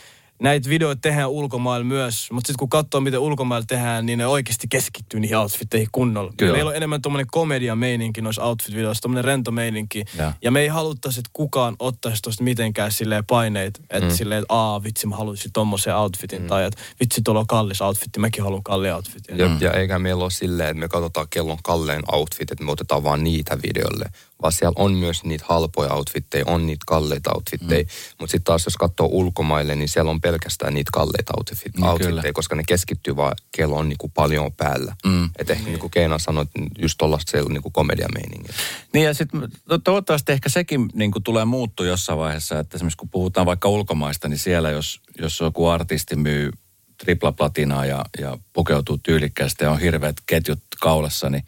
[0.42, 4.66] näitä videoita tehdään ulkomailla myös, mutta sitten kun katsoo, miten ulkomailla tehdään, niin ne oikeasti
[4.70, 6.32] keskittyy niihin outfitteihin kunnolla.
[6.36, 6.52] Kyllä.
[6.52, 10.04] Meillä on enemmän tuommoinen komedia-meininki noissa outfit-videoissa, tuommoinen rento meininki.
[10.16, 10.32] Ja.
[10.42, 13.80] Ja me ei haluttaisi, että kukaan ottaisi tuosta mitenkään silleen paineita.
[13.90, 14.14] Että mm.
[14.14, 16.42] silleen, että aa, vitsi, mä haluaisin tommosen outfitin.
[16.42, 16.48] Mm.
[16.48, 19.38] Tai että vitsi, tuolla on kallis outfitti, mäkin haluan kalli outfitin.
[19.38, 23.04] Ja, ja eikä meillä ole silleen, että me katsotaan kellon kallein outfit, että me otetaan
[23.04, 24.04] vaan niitä videolle.
[24.42, 27.82] Vaan siellä on myös niitä halpoja outfitteja, on niitä kalleita outfitteja.
[27.82, 27.88] Mm.
[28.18, 31.90] Mutta sitten taas jos katsoo ulkomaille, niin siellä on pelkästään niitä kalleita outfit, kyllä.
[31.90, 34.96] outfitteja, koska ne keskittyy vaan, kello on niinku paljon päällä.
[35.06, 35.30] Mm.
[35.38, 38.54] Että ehkä niin kuin Keena sanoi, että just tuollaista siellä niinku komediameiningiä.
[38.92, 39.48] Niin ja sitten
[39.84, 44.28] toivottavasti ehkä sekin niin kuin tulee muuttua jossain vaiheessa, että esimerkiksi kun puhutaan vaikka ulkomaista,
[44.28, 46.50] niin siellä jos, jos joku artisti myy
[46.98, 51.44] tripla platinaa ja, ja pukeutuu tyylikkäästi ja on hirveät ketjut kaulassa, niin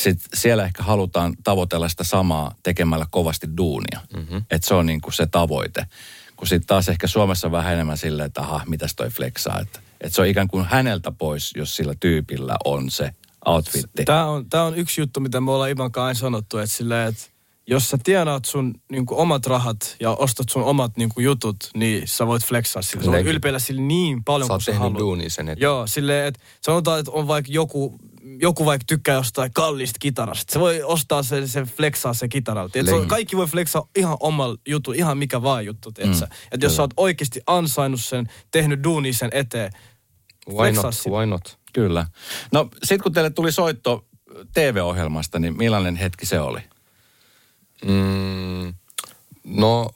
[0.00, 4.00] Sitten siellä ehkä halutaan tavoitella sitä samaa tekemällä kovasti duunia.
[4.16, 4.42] Mm-hmm.
[4.50, 5.86] Että se on niin kuin se tavoite.
[6.36, 9.60] Kun sitten taas ehkä Suomessa on vähän enemmän silleen, että aha, mitäs toi flexaa.
[9.60, 13.10] Että, että se on ikään kuin häneltä pois, jos sillä tyypillä on se
[13.46, 14.04] outfitti.
[14.04, 17.22] Tämä on, tää on yksi juttu, mitä me ollaan Ivan kanssa sanottu, että silleen, että
[17.66, 21.56] jos sä tienaat sun niin kuin, omat rahat ja ostat sun omat niin kuin, jutut,
[21.74, 23.04] niin sä voit flexaa sillä.
[23.04, 24.98] Sä voit ylpeillä sillä niin paljon Sä kuin sä tehnyt haluat.
[24.98, 25.62] duunia sen eteen.
[25.62, 27.98] Joo, silleen, että sanotaan, että on vaikka joku,
[28.38, 30.52] joku vaikka tykkää jostain kallista kitarasta.
[30.52, 32.68] Se voi ostaa sen, sen flexaa se kitaralla.
[32.68, 36.24] Tiedät, se on, kaikki voi flexaa ihan omalla juttu, ihan mikä vaan juttu, tiedätkö?
[36.26, 39.72] Mm, Että jos sä oot oikeasti ansainnut sen, tehnyt duunia sen eteen,
[40.48, 40.94] Why not?
[40.94, 41.10] sitä.
[41.10, 41.58] Why not?
[41.72, 42.06] Kyllä.
[42.52, 44.04] No sitten kun teille tuli soitto
[44.54, 46.60] TV-ohjelmasta, niin millainen hetki se oli?
[47.84, 48.74] Mm,
[49.44, 49.90] no,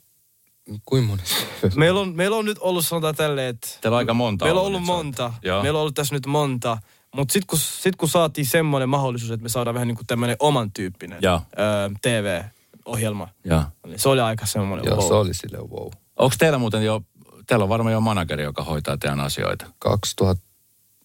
[0.85, 3.69] kuinka moni se- Meillä on, meillä on nyt ollut sanotaan tälleen, että...
[3.81, 5.33] Teillä on aika monta Meillä on ollut ollut monta.
[5.43, 5.63] Joo.
[5.63, 6.79] Meillä on ollut tässä nyt monta.
[7.15, 10.37] Mutta sitten kun, sit kun saatiin semmoinen mahdollisuus, että me saadaan vähän niin kuin tämmöinen
[10.39, 13.63] oman tyyppinen öö, TV-ohjelma, Joo.
[13.87, 15.09] niin se oli aika semmoinen Joo, wow.
[15.09, 15.89] se oli silleen wow.
[16.17, 17.03] Onko teillä muuten jo,
[17.47, 19.67] teillä on varmaan jo manageri, joka hoitaa teidän asioita.
[19.79, 20.45] 2000,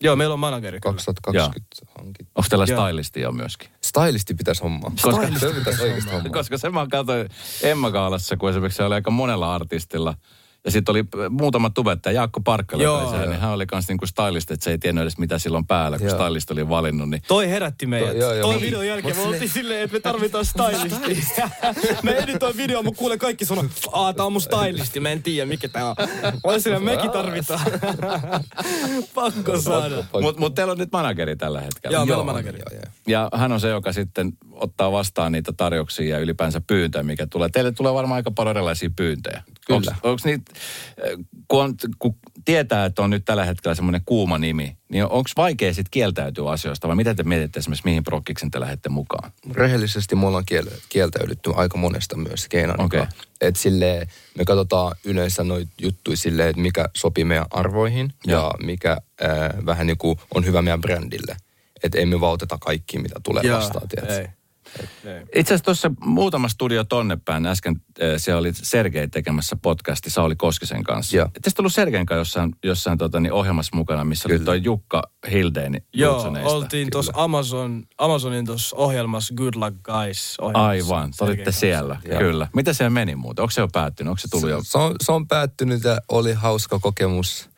[0.02, 0.94] Joo, meillä on manageri kyllä.
[0.94, 2.28] 2020 hankit.
[2.36, 3.70] Onko teillä stylisti jo myöskin?
[3.82, 4.92] Stylisti pitäisi hommaa.
[5.02, 6.32] Koska- se pitäisi oikeasti hommaa.
[6.32, 7.30] Koska se mä katsoin
[7.64, 10.14] Emma Kaalassa, kun esimerkiksi se oli aika monella artistilla.
[10.70, 13.26] Ja sitten oli muutama tubettaja, Jaakko Parkkala, Joo, joo.
[13.26, 16.08] niin hän oli kanssa niinku stylisti, että se ei tiennyt edes mitä silloin päällä, kun
[16.08, 16.18] Joo.
[16.24, 17.10] stylist oli valinnut.
[17.10, 18.10] Niin Toi herätti meidät.
[18.10, 18.42] Toi- joo, joo.
[18.48, 18.66] Toi Niin.
[18.68, 21.24] videon jälkeen me oltiin silleen, että me tarvitaan stylisti.
[22.04, 25.46] me editoin video, mä kuulen kaikki sanoo, aa tää on mun stylisti, mä en tiedä
[25.46, 25.96] mikä tää on.
[26.48, 27.60] Mä silleen, mekin tarvitaan.
[29.16, 29.96] Pakko saada.
[30.22, 31.96] Mutta mut teillä on nyt manageri tällä hetkellä.
[31.98, 32.60] Joo, meillä on manageri.
[33.08, 37.50] Ja hän on se, joka sitten ottaa vastaan niitä tarjouksia ja ylipäänsä pyyntöjä, mikä tulee.
[37.50, 39.44] Teille tulee varmaan aika paljon erilaisia pyyntöjä.
[39.68, 39.96] Kyllä.
[40.04, 40.52] Onko niitä,
[41.48, 45.74] kun, on, kun tietää, että on nyt tällä hetkellä semmoinen kuuma nimi, niin onko vaikea
[45.74, 49.32] sitten kieltäytyä asioista vai mitä te mietitte esimerkiksi, mihin prokkiksen te lähdette mukaan?
[49.52, 52.66] Rehellisesti me ollaan kiel- kieltäydytty aika monesta myös Okei.
[53.00, 53.06] okay.
[53.42, 58.42] Että silleen, me katsotaan yleensä noita juttuja silleen, että mikä sopii meidän arvoihin Joo.
[58.42, 61.38] ja mikä äh, vähän niin kuin on hyvä meidän brändille.
[61.84, 64.39] Että emme vaan oteta kaikki, mitä tulee vastaan, tiedätkö?
[65.06, 65.12] Ei.
[65.12, 65.22] Ei.
[65.36, 70.36] Itse asiassa tuossa muutama studio tonne päin äsken, äh, siellä oli Sergei tekemässä podcasti Sauli
[70.36, 71.18] Koskisen kanssa.
[71.18, 71.26] Joo.
[71.26, 74.46] Etteikö te ollut Sergein kanssa jossain, jossain tota, niin ohjelmassa mukana, missä oli Kyllä.
[74.46, 80.38] toi Jukka Hildeen Joo, oltiin tuossa Amazon, Amazonin tuossa ohjelmassa Good Luck Guys.
[80.54, 82.20] Aivan, te olitte siellä, Joo.
[82.20, 82.48] kyllä.
[82.56, 83.44] Miten se meni muuten?
[83.44, 84.10] Onko se jo päättynyt?
[84.10, 84.64] Onko se tullut jo?
[84.64, 87.50] Se, se, on, se on päättynyt ja oli hauska kokemus.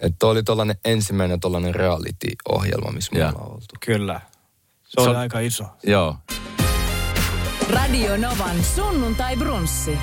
[0.00, 3.64] Että oli tollainen ensimmäinen tollainen reality-ohjelma, missä me ollaan oltu.
[3.86, 4.20] Kyllä.
[4.84, 5.64] Se, Se oli on- aika iso.
[5.86, 6.16] Joo.
[7.70, 9.98] Radio Novan sunnuntai brunssi.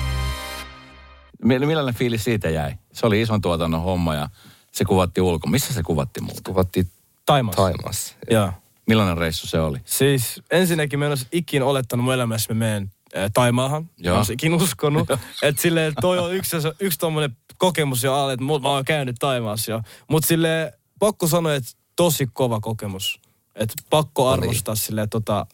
[1.44, 2.72] Mill- Millainen fiilis siitä jäi?
[2.92, 4.28] Se oli ison tuotannon homma ja
[4.72, 5.48] se kuvattiin ulko.
[5.48, 6.42] Missä se kuvattiin muuten?
[6.44, 6.90] Kuvattiin
[7.26, 7.62] Taimassa.
[7.62, 8.14] Taimassa.
[8.30, 8.52] Joo.
[8.86, 9.78] Millainen reissu se oli?
[9.84, 12.90] Siis ensinnäkin me en olisi ikin olettanut mun elämässä me menen
[13.34, 13.90] Taimaahan.
[13.98, 14.14] Joo.
[14.14, 15.08] Mä olisin ikin uskonut.
[15.42, 19.70] että silleen, toi on yksi, yksi tommonen kokemus jo alle, että mä oon käynyt Taimaassa
[19.72, 19.82] jo.
[20.10, 23.20] Mut silleen, pakko sanoa, että tosi kova kokemus.
[23.54, 24.32] Että pakko Oli.
[24.32, 25.46] arvostaa silleen tota...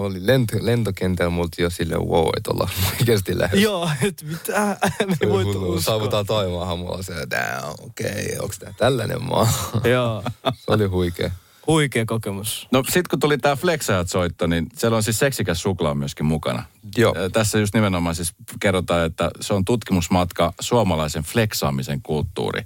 [0.00, 3.60] Oli lento, lentokentällä multa jo silleen wow, että ollaan oikeasti lähes.
[3.60, 4.76] Joo, että mitä?
[5.08, 5.80] Me ei voitu uskoa.
[5.80, 9.52] Saavutaan Taimaahan, mulla on se, että okei, okay, onko tämä tällainen maa?
[9.92, 10.22] Joo,
[10.54, 11.30] se oli huikea.
[11.66, 12.68] huikea kokemus.
[12.72, 16.64] No sit kun tuli tää Flexajat soitto, niin siellä on siis seksikäs suklaa myöskin mukana.
[16.96, 17.14] Joo.
[17.32, 22.62] Tässä just nimenomaan siis kerrotaan, että se on tutkimusmatka suomalaisen flexaamisen kulttuuri.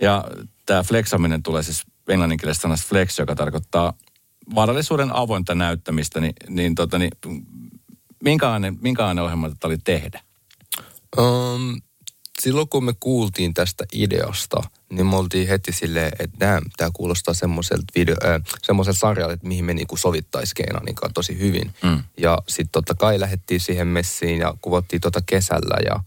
[0.00, 0.24] Ja
[0.66, 3.92] tämä flexaaminen tulee siis englanninkielisestä sanasta flex, joka tarkoittaa
[4.54, 7.10] varallisuuden avointa näyttämistä, niin, niin, tota, niin
[8.24, 10.20] minkälainen, minkälainen ohjelma tätä oli tehdä?
[11.18, 11.80] Um,
[12.40, 17.84] silloin kun me kuultiin tästä ideasta, niin me oltiin heti silleen, että tämä kuulostaa semmoiselta
[17.96, 21.74] video, äh, sarjalta, että mihin me niinku sovittaisi Keenanin kanssa tosi hyvin.
[21.82, 22.02] Mm.
[22.18, 26.00] Ja sitten totta kai lähdettiin siihen messiin ja kuvattiin tota kesällä ja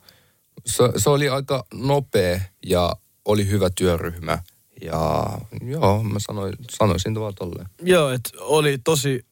[0.65, 4.39] se, se oli aika nopea ja oli hyvä työryhmä.
[4.81, 5.27] Ja
[5.65, 7.67] joo, mä sanoin, sanoisin vaan tolleen.
[7.81, 9.25] Joo, että oli tosi,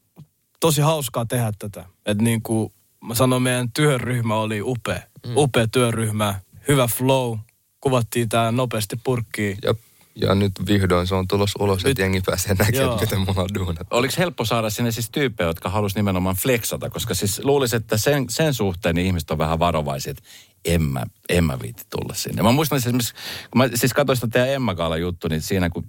[0.60, 1.84] tosi hauskaa tehdä tätä.
[2.06, 2.72] Että niin kuin
[3.04, 5.00] mä sanoin, meidän työryhmä oli upea.
[5.26, 5.36] Mm.
[5.36, 7.38] Upea työryhmä, hyvä flow.
[7.80, 9.58] Kuvattiin tää nopeasti purkkiin.
[9.62, 9.74] Ja,
[10.14, 13.00] ja nyt vihdoin se on tulossa ulos, Nyt- että jengi pääsee näkemään, Joo.
[13.00, 13.86] miten mulla on duunat.
[13.90, 16.90] Oliko helppo saada sinne siis tyyppejä, jotka halusi nimenomaan flexata?
[16.90, 20.14] Koska siis luulisin, että sen, sen suhteen niin ihmiset on vähän varovaisia,
[20.64, 22.42] en mä, en mä viitti tulla sinne.
[22.42, 23.14] Mä muistan siis esimerkiksi,
[23.50, 25.86] kun mä siis katsoin sitä teidän Emma Kaala juttu, niin siinä kun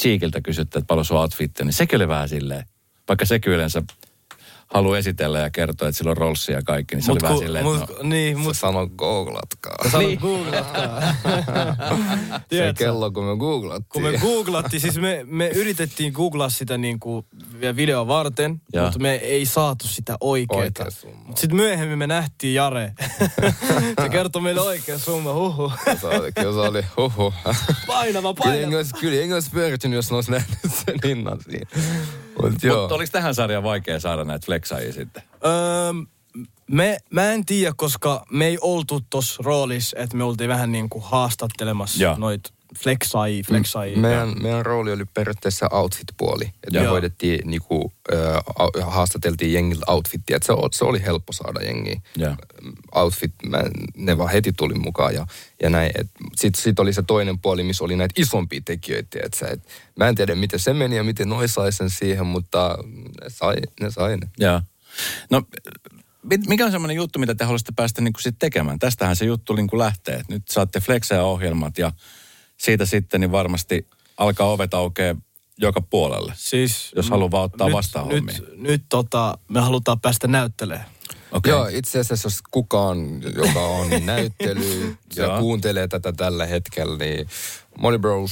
[0.00, 2.64] Cheekiltä kysytte, että paljon sun outfitti, niin sekin oli vähän silleen,
[3.08, 3.82] vaikka sekin yleensä
[4.74, 7.66] haluaa esitellä ja kertoa, että sillä on rolssi ja kaikki, niin se oli vähän silleen,
[7.66, 9.76] että mut, no, niin, Mut mut sano googlatkaa.
[9.90, 10.18] sano Niin.
[10.20, 11.00] googlatkaa.
[12.50, 13.88] Se kello, kun me googlattiin.
[13.88, 17.24] Kun me googlattiin, siis me, me yritettiin googlaa sitä niinku
[17.76, 18.84] video varten, Joo.
[18.84, 20.84] mutta me ei saatu sitä oikeeta.
[20.84, 20.98] Oikea
[21.34, 22.92] sitten myöhemmin me nähtiin Jare.
[24.02, 25.72] se kertoi meille oikea summa, huhu.
[26.00, 27.34] Se oli, kyllä se oli, huhu.
[27.86, 28.76] Painava, Kyllä jengi painava.
[28.76, 31.66] olisi, kyllä jengi olisi pyöritynyt, jos ne olisi nähnyt sen hinnan siinä.
[32.42, 35.22] Mut mutta oliko tähän sarjaan vaikea saada näitä flexaajia sitten?
[35.44, 35.92] Öö,
[36.70, 40.88] me, mä en tiedä, koska me ei oltu tuossa roolissa, että me oltiin vähän niin
[40.88, 42.14] kuin haastattelemassa Joo.
[42.18, 43.96] noit flexai, flexai.
[43.96, 46.44] Meidän, meidän rooli oli periaatteessa outfit-puoli.
[46.44, 46.90] Että me Joo.
[46.90, 50.38] hoidettiin, niinku, äh, haastateltiin jengiltä outfittia.
[50.42, 52.00] Se, se oli helppo saada jengiä.
[52.16, 52.36] Joo.
[52.94, 53.62] Outfit, mä,
[53.96, 55.26] ne vaan heti tuli mukaan ja,
[55.62, 55.92] ja näin.
[56.36, 59.18] Sitten sit oli se toinen puoli, missä oli näitä isompia tekijöitä.
[59.22, 59.62] Et sä, et,
[59.96, 62.78] mä en tiedä, miten se meni ja miten noi sai sen siihen, mutta
[63.22, 63.90] ne sai ne.
[63.90, 64.28] Sai ne.
[65.30, 65.42] No,
[66.48, 68.78] mikä on semmoinen juttu, mitä te haluaisitte päästä niin sit tekemään?
[68.78, 70.14] Tästähän se juttu niin lähtee.
[70.14, 71.92] Et Nyt saatte flexeja ohjelmat ja
[72.56, 75.16] siitä sitten niin varmasti alkaa ovet aukeaa
[75.58, 76.32] joka puolelle.
[76.36, 78.38] Siis, Jos haluaa vaan ottaa nyt, vastaan nyt, hommia.
[78.56, 80.86] nyt tota, me halutaan päästä näyttelemään.
[81.32, 81.50] Okei.
[81.50, 87.28] Joo, itse asiassa jos kukaan, joka on näyttely ja kuuntelee tätä tällä hetkellä, niin
[87.78, 88.30] Molly Bros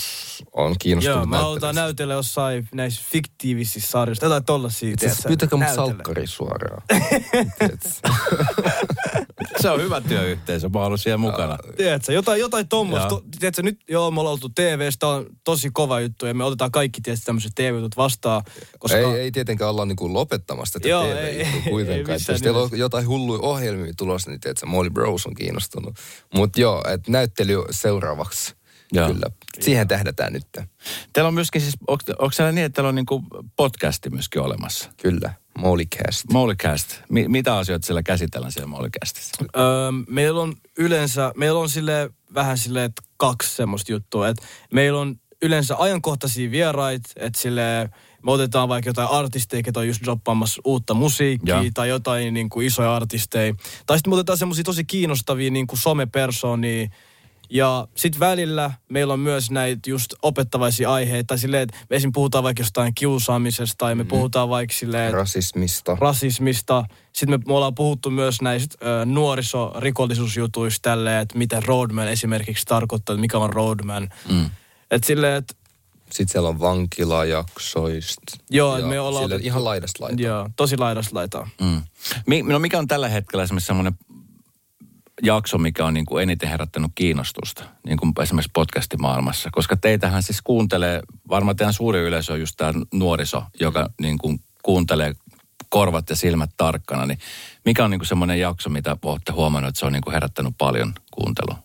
[0.52, 1.82] on kiinnostunut Joo, me halutaan näyttelystä.
[1.82, 4.26] näytellä jossain näissä fiktiivisissä sarjoissa.
[4.26, 4.90] Jotain tollasia.
[4.90, 6.82] Itse asiassa pyytäkää mut salkkari suoraan.
[9.60, 11.58] Se on hyvä työyhteisö, mä oon ollut siellä mukana.
[11.76, 13.08] Tiedätkö, jotain, jotain tommoista.
[13.08, 16.70] To, tiedätkö, nyt joo, me ollaan oltu TV-stä, on tosi kova juttu ja me otetaan
[16.70, 18.42] kaikki tietysti tämmöiset TV-jutut vastaan.
[18.78, 22.18] Koska ei, ei tietenkään olla niinku lopettamassa tätä Joo, TV ei- kuitenkaan.
[22.28, 25.94] Jos teillä on jotain hulluja ohjelmia tulossa, niin tiedätkö, Molly Bros on kiinnostunut.
[26.34, 28.54] Mutta joo, että näyttely seuraavaksi.
[28.94, 29.08] Joo.
[29.08, 29.26] Kyllä.
[29.60, 30.46] Siihen tähdätään nyt.
[31.12, 33.26] Teillä on myöskin siis, onko, onko siellä niin, että teillä on niin kuin
[33.56, 34.90] podcasti myöskin olemassa?
[35.02, 35.34] Kyllä.
[35.58, 36.24] Mollycast.
[36.32, 37.00] Mollycast.
[37.08, 39.44] Mi- mitä asioita siellä käsitellään siellä Mollycastissa?
[39.56, 39.64] Öö,
[40.08, 44.28] meillä on yleensä, meillä on sille vähän sille että kaksi semmoista juttua.
[44.28, 47.90] Että meillä on yleensä ajankohtaisia vieraita, että sille
[48.24, 51.64] me otetaan vaikka jotain artisteja, ketä on just droppaamassa uutta musiikkia Joo.
[51.74, 53.54] tai jotain niin kuin isoja artisteja.
[53.86, 56.88] Tai sitten me otetaan semmoisia tosi kiinnostavia niin kuin somepersoonia.
[57.50, 61.36] Ja sitten välillä meillä on myös näitä just opettavaisia aiheita.
[61.36, 62.12] Silleen, että me esim.
[62.12, 64.08] puhutaan vaikka jostain kiusaamisesta tai me mm-hmm.
[64.08, 65.96] puhutaan vaikka silleen, Rasismista.
[66.00, 66.84] rasismista.
[67.12, 73.14] Sitten me, me ollaan puhuttu myös näistä ö, nuorisorikollisuusjutuista tälleen, että mitä roadman esimerkiksi tarkoittaa,
[73.14, 74.08] että mikä on roadman.
[74.28, 74.50] Mm.
[74.90, 75.54] Että silleen, että
[76.10, 78.36] Sitten siellä on vankilajaksoista.
[78.50, 80.22] Joo, ja me ollaan sille ihan laidasta laitaan.
[80.22, 81.48] joo, tosi laidasta laitaa.
[81.60, 81.82] Mm.
[82.26, 83.94] Mi- no mikä on tällä hetkellä esimerkiksi semmoinen
[85.22, 89.48] jakso, mikä on niin kuin eniten herättänyt kiinnostusta, niin kuin esimerkiksi podcastimaailmassa?
[89.52, 94.40] Koska teitähän siis kuuntelee, varmaan teidän suuri yleisö on just tämä nuoriso, joka niin kuin
[94.62, 95.12] kuuntelee
[95.68, 97.18] korvat ja silmät tarkkana, niin
[97.64, 100.54] mikä on niin kuin semmoinen jakso, mitä olette huomannut, että se on niin kuin herättänyt
[100.58, 101.58] paljon kuuntelua?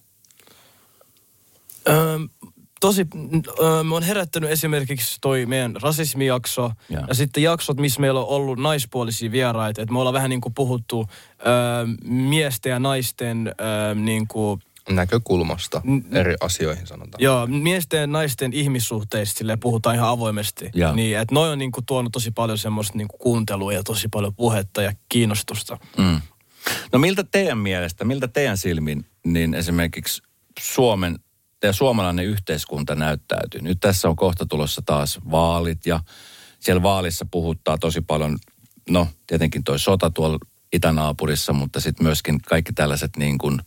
[2.80, 3.08] Tosi,
[3.60, 7.04] öö, me on herättänyt esimerkiksi toi meidän rasismijakso Joo.
[7.08, 9.82] ja sitten jaksot, missä meillä on ollut naispuolisia vieraita.
[9.82, 11.08] Että me ollaan vähän niin kuin puhuttu
[11.48, 17.24] öö, miesten ja naisten öö, niin kuin Näkökulmasta N- eri asioihin sanotaan.
[17.24, 20.70] Joo, miesten ja naisten ihmissuhteista sille puhutaan ihan avoimesti.
[20.74, 20.96] Joo.
[20.96, 24.82] Niin, että noi on niinku tuonut tosi paljon semmoista niinku kuuntelua ja tosi paljon puhetta
[24.82, 25.78] ja kiinnostusta.
[25.98, 26.22] Mm.
[26.94, 30.22] No miltä teidän mielestä, miltä teidän silmin, niin esimerkiksi
[30.60, 31.20] Suomen
[31.63, 33.62] ja suomalainen yhteiskunta näyttäytyy?
[33.62, 36.00] Nyt tässä on kohta tulossa taas vaalit ja
[36.60, 38.38] siellä vaalissa puhuttaa tosi paljon,
[38.89, 40.38] no tietenkin toi sota tuolla
[40.74, 43.62] itänaapurissa, mutta sitten myöskin kaikki tällaiset niin kuin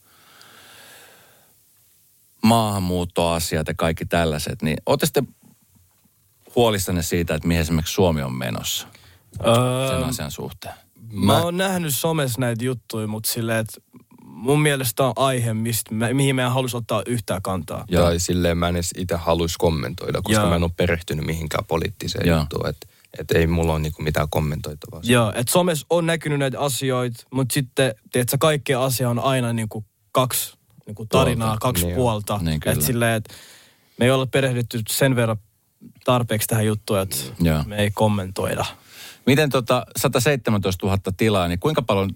[2.42, 5.28] maahanmuuttoasiat ja kaikki tällaiset, niin ootte sitten
[6.56, 8.86] huolissanne siitä, että mihin esimerkiksi Suomi on menossa
[9.36, 10.74] sen Öö, asian suhteen?
[11.12, 13.80] mä oon nähnyt somessa näitä juttuja, mutta silleen, että
[14.42, 17.84] mun mielestä on aihe, mistä, mä, mihin mä en halus ottaa yhtään kantaa.
[17.88, 18.04] Joo.
[18.04, 20.50] Tai silleen mä en edes itse haluaisi kommentoida, koska Joo.
[20.50, 22.38] mä en ole perehtynyt mihinkään poliittiseen Joo.
[22.40, 22.68] juttuun.
[22.68, 22.86] Että
[23.18, 25.00] et ei mulla ole niinku mitään kommentoitavaa.
[25.04, 29.84] Joo, että somessa on näkynyt näitä asioita, mutta sitten, tiedätkö, kaikkea asia on aina niinku
[30.12, 30.54] kaksi
[30.86, 31.60] niinku tarinaa, Puolta.
[31.60, 32.38] kaksi Niin puolta.
[32.42, 33.34] Niin että silleen, että
[33.98, 35.36] me ei olla perehdytty sen verran
[36.04, 37.16] tarpeeksi tähän juttuun, että
[37.66, 38.64] me ei kommentoida.
[39.26, 42.10] Miten tota 117 000 tilaa, niin kuinka paljon,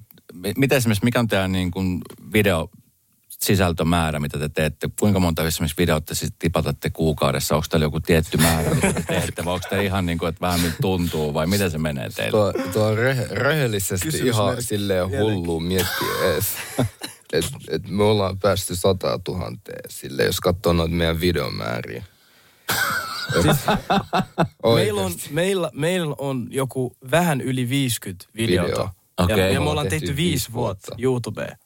[0.56, 2.00] miten esimerkiksi, mikä on teidän niin kuin
[2.32, 2.70] video
[3.42, 4.88] sisältömäärä, mitä te teette?
[5.00, 7.54] Kuinka monta esimerkiksi videoita siis tipatatte kuukaudessa?
[7.54, 9.44] Onko teillä joku tietty määrä, mitä te teette?
[9.44, 11.34] Vai onko te ihan niin kuin, että vähän miltä tuntuu?
[11.34, 12.30] Vai miten se menee teille?
[12.30, 14.42] Tuo, tuo on re, rehellisesti Kysymysmerkki.
[14.42, 16.46] ihan silleen hullu miettiä edes.
[17.32, 22.04] Et, et me ollaan päästy sata tuhanteen sille, jos katsoo noita meidän videomääriä.
[24.74, 28.70] meillä, on, meillä, meillä on joku vähän yli 50 videota.
[28.70, 28.88] Video.
[29.18, 29.38] Okei.
[29.38, 31.56] Ja, ja me ollaan tehty viisi vuotta YouTubeen.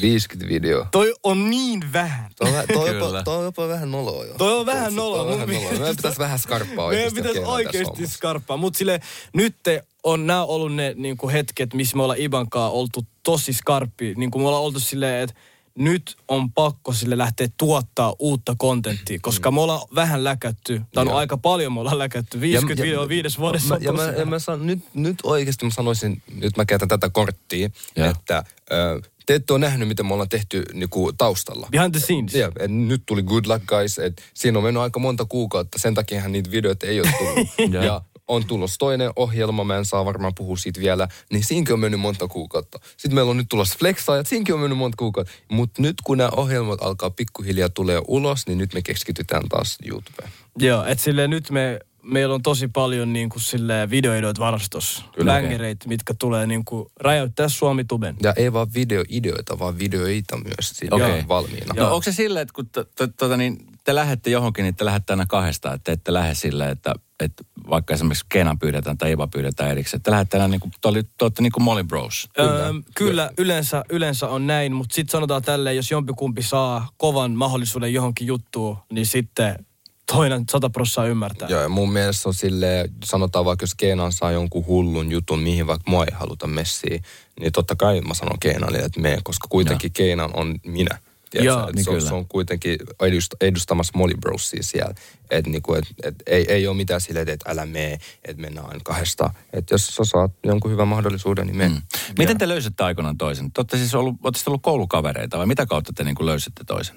[0.00, 0.88] 50 videoa.
[0.90, 2.30] Toi on niin vähän.
[2.38, 4.34] Toi, on- toi, jopa, toi on jopa vähän noloa jo.
[4.38, 5.46] Toi on vähän noloa.
[5.46, 8.56] Meidän pitäisi vähän skarppaa Meidän oikeasti pitäisi tekemään tässä oikeasti skarppaa.
[8.56, 9.00] Mutta sille
[9.32, 9.56] nyt
[10.02, 14.14] on nämä ollut ne niinku hetket, missä me ollaan Ibankaa oltu tosi skarppi.
[14.16, 15.36] Niinku me ollaan oltu silleen, että
[15.80, 20.82] nyt on pakko sille lähteä tuottaa uutta kontenttia, koska me ollaan vähän läkätty.
[20.94, 21.16] Tai on Joo.
[21.16, 22.40] aika paljon me ollaan läkätty.
[22.40, 26.22] 50 videoa viides vuodessa Mä, ja mä, ja mä san, nyt, nyt oikeasti mä sanoisin,
[26.34, 28.10] nyt mä käytän tätä korttia, Joo.
[28.10, 31.68] että ö, te ette ole nähnyt, mitä me ollaan tehty niinku, taustalla.
[31.70, 32.34] Behind the scenes.
[32.34, 35.94] Ja, et nyt tuli Good Luck Guys, että siinä on mennyt aika monta kuukautta, sen
[35.94, 37.48] takia niitä videoita ei ole tullut.
[37.74, 37.84] Joo.
[37.84, 41.80] ja on tulossa toinen ohjelma, mä en saa varmaan puhua siitä vielä, niin siinäkin on
[41.80, 42.78] mennyt monta kuukautta.
[42.96, 45.32] Sitten meillä on nyt tulossa flexaajat, siinäkin on mennyt monta kuukautta.
[45.48, 50.30] Mutta nyt kun nämä ohjelmat alkaa pikkuhiljaa tulee ulos, niin nyt me keskitytään taas YouTubeen.
[50.58, 55.04] Joo, että nyt me, meillä on tosi paljon niin kuin silleen videoidoita varastossa.
[55.12, 55.32] Kyllä.
[55.32, 58.16] Längereitä, mitkä tulee niin kuin räjäyttää Suomi-tuben.
[58.22, 61.22] Ja ei vaan videoideoita, vaan videoita myös siinä okay.
[61.28, 61.74] valmiina.
[61.76, 64.84] No onko se silleen, että kun to, to, tota, niin te lähette johonkin, niin te
[64.84, 69.12] lähette aina kahdesta, että te ette lähde silleen, että, että vaikka esimerkiksi Kenan pyydetään tai
[69.12, 72.28] Eva pyydetään erikseen, että lähdette aina niin kuin, te, te olette niin kuin Molly Bros.
[72.34, 77.30] Kyllä, öö, kyllä yleensä, yleensä on näin, mutta sitten sanotaan tälleen, jos jompikumpi saa kovan
[77.30, 79.66] mahdollisuuden johonkin juttuun, niin sitten
[80.12, 81.48] toinen sata prossaa ymmärtää.
[81.48, 85.66] Joo, ja mun mielestä on silleen, sanotaan vaikka jos Keenan saa jonkun hullun jutun, mihin
[85.66, 87.02] vaikka mua ei haluta messiä,
[87.40, 90.98] niin totta kai mä sanon Keenalle, että mene, koska kuitenkin Keenan on minä.
[91.34, 94.94] Joo, Et niin se, on, se on kuitenkin edust, edustamassa Molly Brosia siellä.
[95.30, 98.80] Että niinku, et, et, ei, ei ole mitään silleen, että älä mene, että mennään aina
[98.84, 99.34] kahdesta.
[99.52, 101.68] Että jos sä saat jonkun hyvän mahdollisuuden, niin mene.
[101.68, 101.82] Mm.
[102.18, 103.52] Miten te löysitte aikoinaan toisen?
[103.52, 106.64] Te olette siis ollut, olette sitten ollut koulukavereita vai mitä kautta te niin kuin löysitte
[106.64, 106.96] toisen?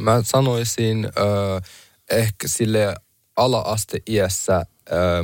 [0.00, 1.62] Mä sanoisin äh,
[2.10, 2.94] ehkä sille
[3.36, 4.66] ala-aste iässä äh,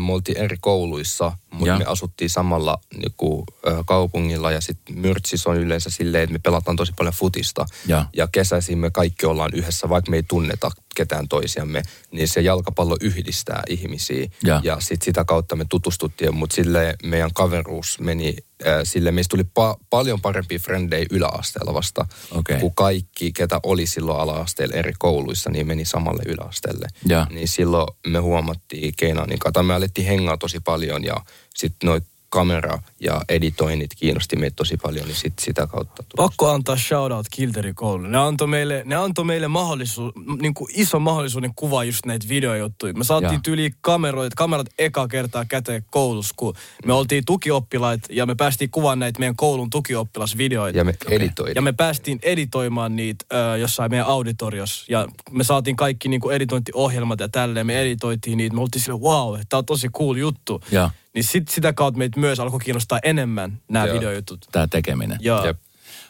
[0.07, 3.47] me oltiin eri kouluissa, mutta me asuttiin samalla niinku,
[3.87, 7.67] kaupungilla ja sitten Myrtsis on yleensä silleen, että me pelataan tosi paljon futista.
[7.87, 8.07] Ja.
[8.17, 12.97] ja kesäisin me kaikki ollaan yhdessä, vaikka me ei tunneta ketään toisiamme, niin se jalkapallo
[13.01, 14.27] yhdistää ihmisiä.
[14.45, 14.61] Ja.
[14.65, 18.37] ja sitten sitä kautta me tutustuttiin, mutta sille meidän kaveruus meni,
[18.67, 22.61] äh, sille meistä tuli pa- paljon parempia frendejä yläasteella vasta, Okei.
[22.61, 26.89] kun kaikki, ketä oli silloin ala-asteella eri kouluissa, niin meni samalle yläasteelle.
[27.09, 27.27] Ja.
[27.31, 31.17] Niin silloin me huomattiin Keinanin kanssa, tai me alettiin hengaa tosi paljon ja
[31.57, 36.29] sitten noit kamera ja editoinnit kiinnosti meitä tosi paljon, niin sit sitä kautta tuli.
[36.29, 38.09] Pakko antaa shoutout Kilteri koululle.
[38.09, 42.93] Ne antoi meille, ne antoi meille mahdollisuus, niin kuin iso mahdollisuuden kuvaa just näitä videojuttuja.
[42.93, 43.41] Me saatiin Jaa.
[43.43, 46.55] tyyli kameroita, kamerat eka kertaa käteen koulussa, kun
[46.87, 50.79] me oltiin tukioppilaita ja me päästiin kuvaamaan näitä meidän koulun tukioppilasvideoita.
[50.79, 51.55] Ja me editoitiin.
[51.57, 54.85] Ja me päästiin editoimaan niitä ö, jossain meidän auditoriossa.
[54.89, 57.67] Ja me saatiin kaikki niinku editointiohjelmat ja tälleen.
[57.67, 58.55] Me editoitiin niitä.
[58.55, 60.63] Me oltiin sille, wow, tämä on tosi cool juttu.
[60.71, 60.91] Ja.
[61.15, 63.97] Niin sit sitä kautta meitä myös alkoi kiinnostaa enemmän nämä Joo.
[63.97, 64.47] videojutut.
[64.53, 65.19] Tämä tekeminen.
[65.21, 65.59] Ja Jep.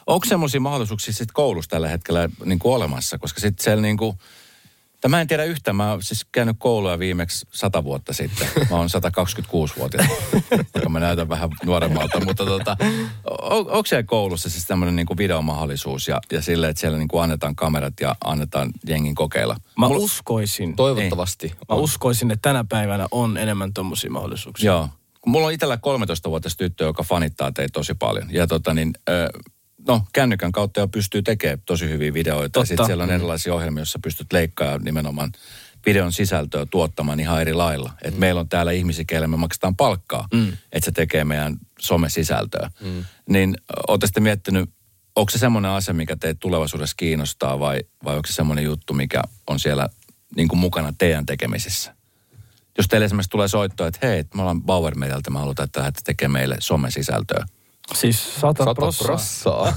[0.07, 3.17] Onko semmoisia mahdollisuuksia sitten koulussa tällä hetkellä niin kuin olemassa?
[3.17, 4.17] Koska sitten siellä niin kuin,
[5.03, 8.47] tai mä en tiedä yhtään, mä oon siis käynyt koulua viimeksi sata vuotta sitten.
[8.69, 10.07] Mä oon 126-vuotias,
[10.75, 12.25] joka mä näytän vähän nuoremmalta.
[12.25, 12.77] Mutta tota,
[13.41, 17.07] on, onko siellä koulussa siis tämmöinen niin kuin videomahdollisuus ja, ja sille, että siellä niin
[17.07, 19.55] kuin annetaan kamerat ja annetaan jengin kokeilla?
[19.79, 21.47] mä Mulla- uskoisin, Toivottavasti.
[21.69, 21.81] mä on.
[21.81, 24.71] uskoisin, että tänä päivänä on enemmän tommosia mahdollisuuksia.
[24.71, 24.89] Joo.
[25.25, 28.27] Mulla on itsellä 13-vuotias tyttö, joka fanittaa teitä tosi paljon.
[28.31, 29.29] Ja tota niin, ö,
[29.87, 32.43] no kännykän kautta jo pystyy tekemään tosi hyviä videoita.
[32.43, 32.59] Totta.
[32.59, 35.31] Ja sitten siellä on erilaisia ohjelmia, joissa pystyt leikkaamaan nimenomaan
[35.85, 37.89] videon sisältöä tuottamaan ihan eri lailla.
[37.89, 38.07] Mm.
[38.07, 40.53] Et meillä on täällä ihmisiä, keille me maksetaan palkkaa, mm.
[40.71, 42.71] että se tekee meidän somesisältöä.
[42.81, 43.05] Mm.
[43.29, 44.69] Niin ootte sitten miettinyt,
[45.15, 49.21] onko se semmoinen asia, mikä teitä tulevaisuudessa kiinnostaa vai, vai onko se semmoinen juttu, mikä
[49.47, 49.89] on siellä
[50.35, 51.95] niin kuin mukana teidän tekemisissä?
[52.77, 56.01] Jos teille esimerkiksi tulee soitto, että hei, me ollaan Bauer Medialta, me halutaan, että lähdette
[56.03, 57.45] tekemään meille somesisältöä.
[57.93, 59.05] Siis sata, Sata prossaa.
[59.07, 59.73] prossaa.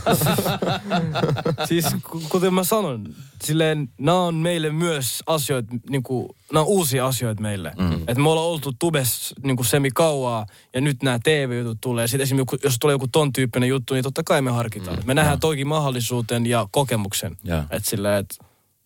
[1.69, 3.15] siis ku- kuten mä sanon,
[3.45, 7.73] silleen nämä on meille myös asioita, niinku, nämä on uusia asioita meille.
[7.79, 7.93] Mm.
[7.93, 12.07] Että me ollaan oltu tubes niinku semi kauaa ja nyt nämä TV-jutut tulee.
[12.07, 14.97] Sitten esimerkiksi jos tulee joku ton tyyppinen juttu, niin totta kai me harkitaan.
[14.97, 15.03] Mm.
[15.07, 17.37] Me nähdään toikin mahdollisuuden ja kokemuksen.
[17.45, 17.63] Joo.
[17.71, 18.35] Että silleen, että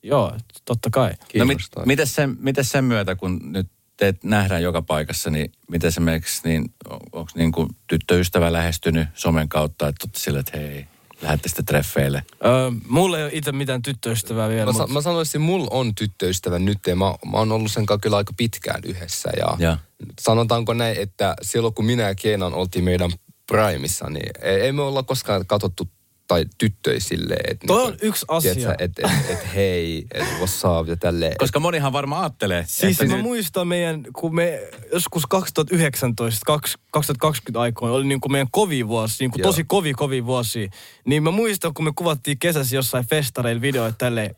[0.02, 0.33] joo,
[0.64, 1.12] totta kai.
[1.38, 3.68] No mit, miten, sen, miten sen myötä, kun nyt
[4.01, 6.75] teet nähdään joka paikassa, niin miten esimerkiksi, niin
[7.13, 10.87] onko niin kuin tyttöystävä lähestynyt somen kautta, että olette sille, että hei,
[11.23, 12.23] lähdette sitten treffeille.
[12.45, 14.67] Öö, mulla ei ole itse mitään tyttöystävää vielä.
[14.67, 17.87] Mä, sa- mut- mä sanoisin, mulla on tyttöystävä nyt ja mä, mä oon ollut sen
[17.87, 19.31] kanssa kyllä aika pitkään yhdessä.
[19.37, 19.79] Ja, Ja.
[20.21, 23.11] sanotaanko näin, että silloin kun minä ja Keenan oltiin meidän
[23.46, 25.88] primissa, niin ei, ei me olla koskaan katsottu
[26.31, 27.37] tai tyttöisille.
[27.48, 28.74] Että Toi on yksi asia.
[28.78, 31.35] Että et, et, hei, että what's up ja tälleen.
[31.38, 32.64] Koska monihan varmaan ajattelee.
[32.68, 34.60] Siis että mä nyt- muistan meidän, kun me
[34.92, 39.48] joskus 2019, kaks- 2020 aikoina oli niin kuin meidän kovi vuosi, niin kuin Joo.
[39.52, 40.70] tosi kovi kovi vuosi.
[41.04, 44.35] Niin mä muistan, kun me kuvattiin kesässä jossain festareilla videoita tälleen.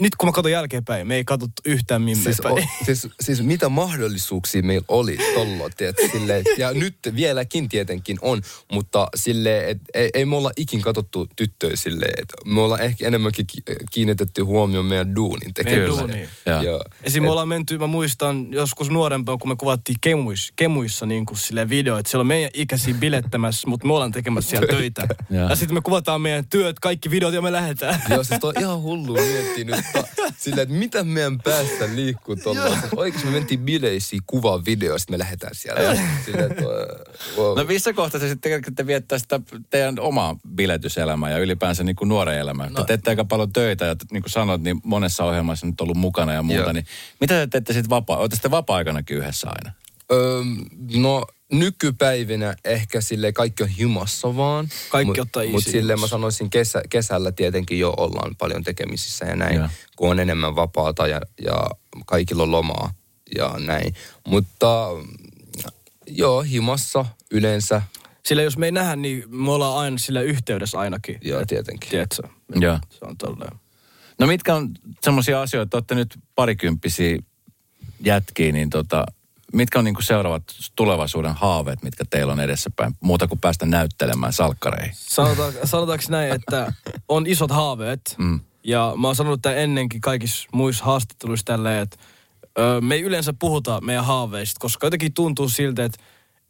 [0.00, 3.68] Nyt kun mä katson jälkeenpäin, me ei katsottu yhtään mimme Siis, o, siis, siis mitä
[3.68, 8.42] mahdollisuuksia meillä oli tollo, tiedät, silleen, ja nyt vieläkin tietenkin on,
[8.72, 13.06] mutta sille et ei, ei me olla ikin katsottu tyttöjä silleen, että me ollaan ehkä
[13.06, 15.88] enemmänkin ki- kiinnitetty huomioon meidän duunin tekemiseen.
[15.88, 16.28] duuniin.
[16.46, 16.62] Joo.
[16.62, 17.22] Ja, Esim.
[17.22, 21.68] me ollaan menty, mä muistan joskus nuorempana, kun me kuvattiin kemuissa, kemuissa niin kuin silleen
[21.68, 25.08] video, että siellä on meidän ikäisiä bilettämässä, mutta me ollaan tekemässä siellä töitä.
[25.30, 25.48] Joo.
[25.48, 28.02] ja sitten me kuvataan meidän työt, kaikki videot ja me lähdetään.
[28.10, 30.04] Joo, siis on ihan hullu miettiä nyt ta,
[30.38, 32.78] silleen, että mitä meidän päästä liikkuu tuolla.
[32.96, 35.98] Oikeasti me mentiin bileisiin kuvaa videoa, sitten me lähdetään siellä.
[36.24, 36.62] Silleen, että,
[37.36, 37.58] wow.
[37.58, 42.08] No missä kohtaa se sitten te viettää sitä teidän omaa biletyselämää ja ylipäänsä niin kuin
[42.08, 42.70] nuoren elämää?
[42.70, 42.74] No.
[42.74, 46.32] Te teette aika paljon töitä ja niin kuin sanoit, niin monessa ohjelmassa nyt ollut mukana
[46.32, 46.62] ja muuta.
[46.62, 46.72] Joo.
[46.72, 46.86] Niin
[47.20, 48.16] mitä te teette sitten vapaa?
[48.16, 49.72] Olette sitten vapaa-aikanakin yhdessä aina?
[50.12, 50.42] Öö,
[50.96, 51.26] no
[51.58, 54.68] nykypäivinä ehkä sille kaikki on himassa vaan.
[54.88, 59.56] Kaikki ottaa Mutta silleen mä sanoisin kesä, kesällä tietenkin jo ollaan paljon tekemisissä ja näin.
[59.56, 59.68] Joo.
[59.96, 61.70] Kun on enemmän vapaata ja, ja
[62.06, 62.94] kaikilla on lomaa
[63.38, 63.94] ja näin.
[64.26, 64.88] Mutta
[66.06, 67.82] joo, himassa yleensä.
[68.26, 71.18] Sillä jos me ei nähdä, niin me ollaan aina sillä yhteydessä ainakin.
[71.22, 71.90] Joo, tietenkin.
[71.90, 72.22] Tiedätkö?
[72.54, 72.78] Joo.
[72.90, 73.56] Se on tolleen.
[74.18, 74.70] No mitkä on
[75.02, 77.18] semmoisia asioita, että olette nyt parikymppisiä
[78.00, 79.06] jätkiä, niin tota,
[79.54, 80.42] mitkä on niin kuin seuraavat
[80.76, 84.94] tulevaisuuden haaveet, mitkä teillä on edessäpäin, muuta kuin päästä näyttelemään salkkareihin?
[84.94, 86.72] Sanotaan, sanotaanko näin, että
[87.08, 88.14] on isot haaveet.
[88.18, 88.40] Mm.
[88.64, 91.96] Ja mä oon sanonut tämän ennenkin kaikissa muissa haastatteluissa tälleen, että
[92.58, 95.98] ö, me ei yleensä puhuta meidän haaveista, koska jotenkin tuntuu siltä, että,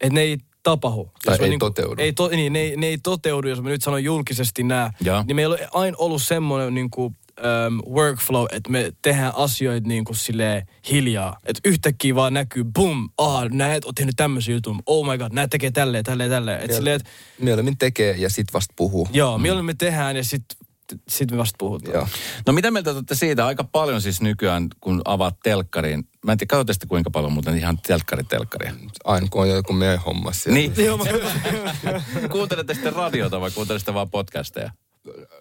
[0.01, 1.11] että ne ei tapahdu.
[1.25, 2.01] Tai Jos ei toteudu.
[2.01, 4.91] Ei, to, niin, ne, ne ei toteudu, jos mä nyt sanon julkisesti nämä.
[5.01, 5.23] Joo.
[5.27, 7.15] Niin meillä on aina ollut semmoinen niin kuin,
[7.67, 11.39] um, workflow, että me tehdään asioita niin kuin silleen hiljaa.
[11.45, 15.47] Että yhtäkkiä vaan näkyy, bum, ah, näet, oot tehnyt tämmöisen jutun, oh my god, nää
[15.47, 16.61] tekee tälleen, tälleen, tälleen.
[16.61, 17.09] Et silleen, että
[17.39, 19.07] Mieluummin tekee ja sit vast puhuu.
[19.13, 20.65] joo, milloin me tehdään ja sitten
[21.09, 21.93] sit me vasta puhutaan.
[21.93, 22.07] Joo.
[22.47, 23.45] No mitä mieltä olette siitä?
[23.45, 26.07] Aika paljon siis nykyään, kun avaat telkkariin.
[26.25, 28.73] Mä en tiedä, katsotte sitten kuinka paljon muuten ihan telkkaritelkkaria.
[29.03, 30.59] Aina kun on joku meidän homma siellä.
[30.59, 30.73] Niin.
[32.31, 34.71] Kuuntelette sitten radiota vai kuuntelette vaan podcasteja?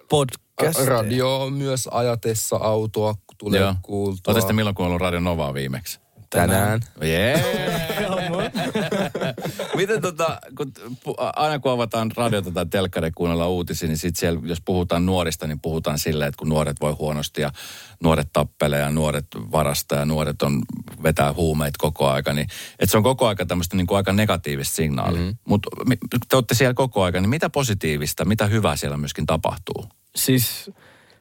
[0.08, 0.86] Podcast.
[0.86, 3.74] Radio myös ajatessa autoa tulee Joo.
[3.82, 4.34] kuultua.
[4.34, 6.00] Sitten milloin kuunnellut Radio Novaa viimeksi?
[6.34, 6.80] Tänään.
[7.00, 7.44] Jee!
[9.76, 10.72] Miten tota, kun,
[11.36, 15.60] aina kun avataan radiota tai telkkaria kuunnella uutisia, niin sit siellä, jos puhutaan nuorista, niin
[15.60, 17.50] puhutaan silleen, että kun nuoret voi huonosti ja
[18.02, 20.62] nuoret tappelee ja nuoret varastaa ja nuoret on,
[21.02, 22.46] vetää huumeita koko aika, niin
[22.78, 25.20] että se on koko aika tämmöistä niin kuin aika negatiivista signaalia.
[25.20, 25.36] Mm-hmm.
[25.44, 25.70] Mutta
[26.28, 29.86] te olette siellä koko aika, niin mitä positiivista, mitä hyvää siellä myöskin tapahtuu?
[30.16, 30.70] Siis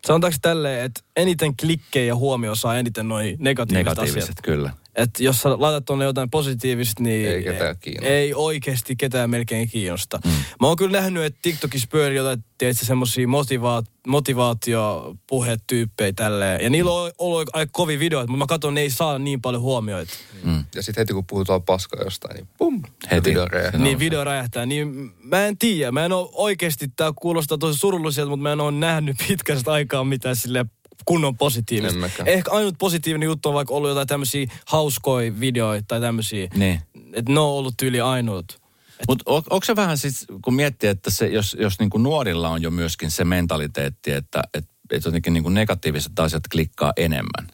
[0.08, 4.42] sanotaanko tälleen, että eniten klikkejä ja huomio saa eniten noin negatiiviset, Negatiiviset, asiat.
[4.44, 4.83] kyllä.
[4.96, 8.10] Että jos sä laitat tuonne jotain positiivista, niin Ei ketään kiinnosta.
[8.10, 10.20] ei oikeasti ketään melkein kiinnosta.
[10.26, 10.32] Mm.
[10.62, 16.64] Mä oon kyllä nähnyt, että TikTokissa pyörii jotain, tiedätkö, semmosia motivaat, motivaatiopuhetyyppejä tälleen.
[16.64, 19.62] Ja niillä on ollut aika kovia videoita, mutta mä katson, ne ei saa niin paljon
[19.62, 20.14] huomioita.
[20.44, 20.64] Mm.
[20.76, 22.82] Ja sitten heti kun puhutaan paskaa jostain, niin pum,
[23.12, 23.30] Heti.
[23.30, 23.82] video räjähtää.
[23.82, 24.66] Niin video räjähtää.
[24.66, 25.92] Niin mä en tiedä.
[25.92, 30.04] Mä en ole oikeasti, tää kuulostaa tosi surulliselta, mutta mä en ole nähnyt pitkästä aikaa
[30.04, 30.66] mitään sille
[31.06, 32.10] kunnon positiivista.
[32.26, 36.48] Ehkä ainut positiivinen juttu on vaikka ollut jotain tämmöisiä hauskoja videoita tai tämmöisiä.
[36.56, 36.82] Niin.
[37.14, 38.64] Että ne on ollut tyyli ainut.
[39.08, 42.50] Mutta on, onko se vähän siis, kun miettii, että se, jos, jos niin kuin nuorilla
[42.50, 47.48] on jo myöskin se mentaliteetti, että et, et jotenkin niin kuin negatiiviset asiat klikkaa enemmän.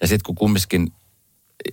[0.00, 0.92] Ja sitten kun kumminkin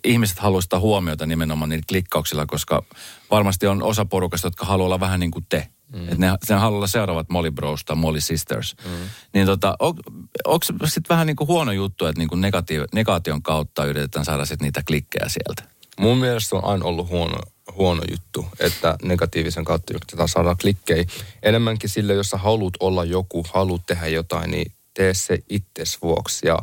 [0.03, 2.84] ihmiset haluaa sitä huomiota nimenomaan niillä klikkauksilla, koska
[3.32, 5.68] varmasti on osa porukasta, jotka haluaa olla vähän niin kuin te.
[5.93, 6.03] Mm.
[6.03, 8.75] Että ne, ne haluaa olla seuraavat Molly Bros tai Molly Sisters.
[8.85, 8.91] Mm.
[9.33, 9.93] Niin tota, on,
[10.45, 14.45] onko sitten vähän niin kuin huono juttu, että niin kuin negatiiv, negaation kautta yritetään saada
[14.45, 15.77] sitten niitä klikkejä sieltä?
[15.99, 17.38] Mun mielestä on aina ollut huono,
[17.75, 21.05] huono juttu, että negatiivisen kautta yritetään saada klikkejä.
[21.43, 26.47] Enemmänkin sille, jos sä haluat olla joku, haluat tehdä jotain, niin tee se itses vuoksi
[26.47, 26.59] ja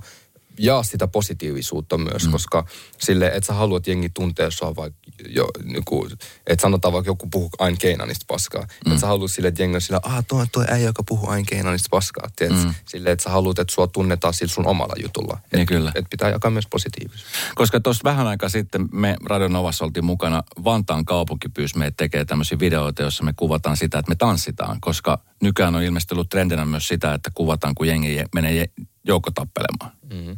[0.58, 2.32] jaa sitä positiivisuutta myös, mm.
[2.32, 2.66] koska
[2.98, 4.98] sille, että sä haluat jengi tuntea sua vaikka
[5.28, 6.08] jo, niinku,
[6.46, 8.62] että sanotaan vaikka joku puhuu aina Keinanista paskaa.
[8.62, 8.92] Mm.
[8.92, 11.44] Että sä haluat sille, että jengi on sillä, ah, tuo, tuo äijä, joka puhuu aina
[11.48, 12.28] Keinanista paskaa.
[12.36, 12.64] Tiedät?
[12.64, 12.74] Mm.
[12.88, 15.38] Sille, että sä haluat, että sua tunnetaan sillä sun omalla jutulla.
[15.52, 15.92] Niin Et- kyllä.
[15.94, 17.38] Että pitää jakaa myös positiivisuutta.
[17.54, 22.26] Koska tuossa vähän aikaa sitten me Radio Novassa oltiin mukana, Vantaan kaupunki pyysi meitä tekemään
[22.26, 24.80] tämmöisiä videoita, joissa me kuvataan sitä, että me tanssitaan.
[24.80, 28.66] Koska nykyään on ilmeisesti ollut trendinä myös sitä, että kuvataan, kun jengi je- menee
[29.04, 29.92] joukkotappelemaan.
[30.12, 30.36] Mm-hmm.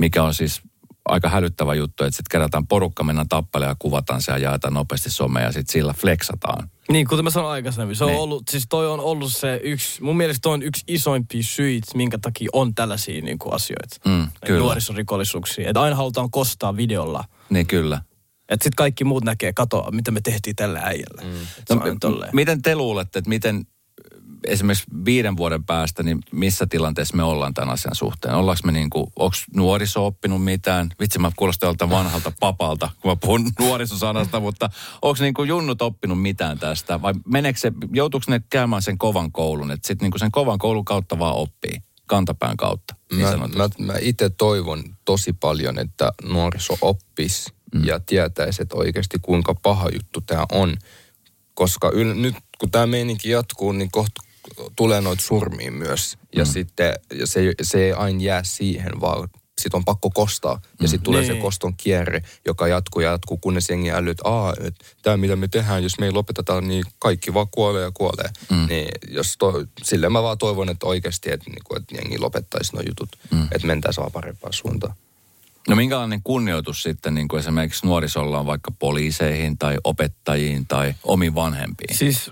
[0.00, 0.60] Mikä on siis
[1.04, 5.10] aika hälyttävä juttu, että sitten kerätään porukka, mennään tappelemaan ja kuvataan se ja jaetaan nopeasti
[5.10, 6.70] somea ja sitten sillä flexataan.
[6.90, 8.20] Niin, kuten mä sanoin aikaisemmin, se on Niin.
[8.20, 12.18] ollut, siis toi on ollut se yksi, mun mielestä toi on yksi isoimpia syitä, minkä
[12.18, 13.96] takia on tällaisia niin kuin asioita.
[14.08, 14.60] Mm, kyllä.
[14.60, 15.68] Nuorisorikollisuuksia.
[15.68, 17.24] Että aina halutaan kostaa videolla.
[17.50, 18.02] Niin kyllä.
[18.48, 21.22] Että sitten kaikki muut näkee, kato, mitä me tehtiin tällä äijällä.
[21.22, 21.80] Mm.
[21.80, 22.30] Aina tolleen.
[22.34, 23.64] miten te luulette, että miten
[24.44, 28.34] esimerkiksi viiden vuoden päästä, niin missä tilanteessa me ollaan tämän asian suhteen?
[28.34, 30.88] Ollaanko me niin kuin, onko nuoriso oppinut mitään?
[31.00, 34.70] Vitsi, mä kuulostan joltain vanhalta papalta, kun mä puhun nuorisosanasta, mutta
[35.02, 37.02] onko niin kuin junnut oppinut mitään tästä?
[37.02, 40.58] Vai meneekö se, joutuuko ne käymään sen kovan koulun, että sitten niin kuin sen kovan
[40.58, 42.94] koulun kautta vaan oppii, kantapään kautta?
[43.12, 43.82] Niin Mä, sanotusti.
[43.82, 47.84] mä, mä itse toivon tosi paljon, että nuoriso oppis mm.
[47.84, 50.76] ja tietäisi, että oikeasti kuinka paha juttu tämä on.
[51.54, 54.22] Koska yl, nyt kun tämä meininki jatkuu, niin kohta
[54.76, 56.18] tulee noita surmiin myös.
[56.36, 56.50] Ja mm.
[56.50, 59.28] sitten ja se, se ei aina jää siihen, vaan
[59.60, 60.60] sit on pakko kostaa.
[60.80, 61.34] Ja sitten tulee Niin.
[61.34, 65.36] se koston kierre, joka jatkuu ja jatkuu, kunnes jengi älyy, että Aa, et, tämä mitä
[65.36, 68.30] me tehdään, jos me ei lopeteta, niin kaikki vaan kuolee ja kuolee.
[68.50, 68.66] Mm.
[68.68, 72.82] Niin jos to, silleen mä vaan toivon, että oikeasti, että, niinku, että jengi lopettaisi nuo
[72.88, 73.48] jutut, mm.
[73.52, 74.94] että mentäisiin vaan parempaan suuntaan.
[75.68, 81.34] No minkälainen kunnioitus sitten niin kuin esimerkiksi nuorisolla on vaikka poliiseihin tai opettajiin tai omiin
[81.34, 81.96] vanhempiin?
[81.96, 82.30] Siis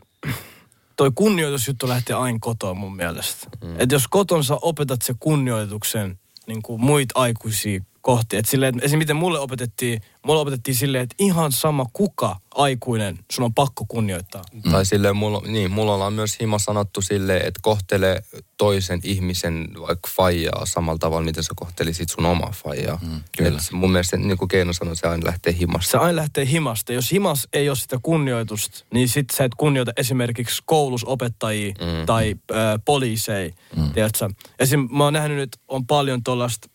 [0.98, 3.46] toi kunnioitusjuttu lähtee aina kotoa mun mielestä.
[3.64, 3.80] Mm.
[3.80, 8.36] Että jos kotonsa opetat se kunnioituksen niin kuin muita aikuisia kohti.
[8.36, 13.18] Että silleen, että esimerkiksi miten mulle opetettiin, mulle opetettiin silleen, että ihan sama kuka aikuinen
[13.32, 14.42] sun on pakko kunnioittaa.
[14.52, 14.72] Mm.
[14.72, 18.22] Tai silleen, mulla, niin, mulla ollaan myös hima sanottu silleen, että kohtele
[18.56, 22.98] toisen ihmisen vaikka faijaa samalla tavalla, miten sä kohtelisit sun omaa faijaa.
[23.02, 23.58] Mm, kyllä.
[23.58, 25.90] Et mun mielestä, niin kuin Keino sanoi, se aina lähtee himasta.
[25.90, 26.92] Se aina lähtee himasta.
[26.92, 32.06] Jos himas ei ole sitä kunnioitusta, niin sit sä et kunnioita esimerkiksi koulusobettajia mm.
[32.06, 32.54] tai ö,
[32.84, 33.52] poliiseja.
[33.76, 33.92] Mm.
[33.92, 34.30] Tiedätkö?
[34.58, 34.88] Esim.
[34.90, 36.68] mä oon nähnyt nyt, on paljon tuollaista,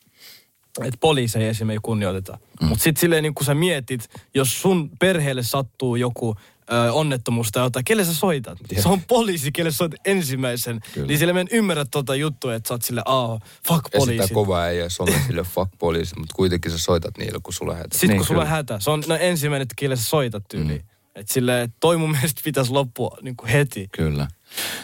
[0.82, 1.70] että poliiseja esim.
[1.70, 2.38] ei kunnioiteta.
[2.62, 2.68] Mm.
[2.68, 6.36] Mutta sitten silleen niin kun sä mietit, jos sun perheelle sattuu joku
[6.72, 8.58] ö, onnettomuus tai jotain, kelle sä soitat?
[8.82, 10.80] Se on poliisi, kelle sä soitat ensimmäisen.
[10.94, 11.08] Kyllä.
[11.08, 14.24] Niin sille mä en ymmärrä tuota juttua, että sä oot sille, aah, fuck Ja poliisi.
[14.24, 17.88] sitä kovaa ei some sille fuck poliisi, mutta kuitenkin sä soitat niille, kun sulla hätä.
[17.92, 20.82] Sitten Niin, kun sulla on hätä, se on no, ensimmäinen, kelle sä soitat tyyliin.
[20.82, 20.88] Mm.
[21.16, 23.88] Että silleen, toi mun mielestä pitäisi loppua niin kuin heti.
[23.92, 24.28] Kyllä.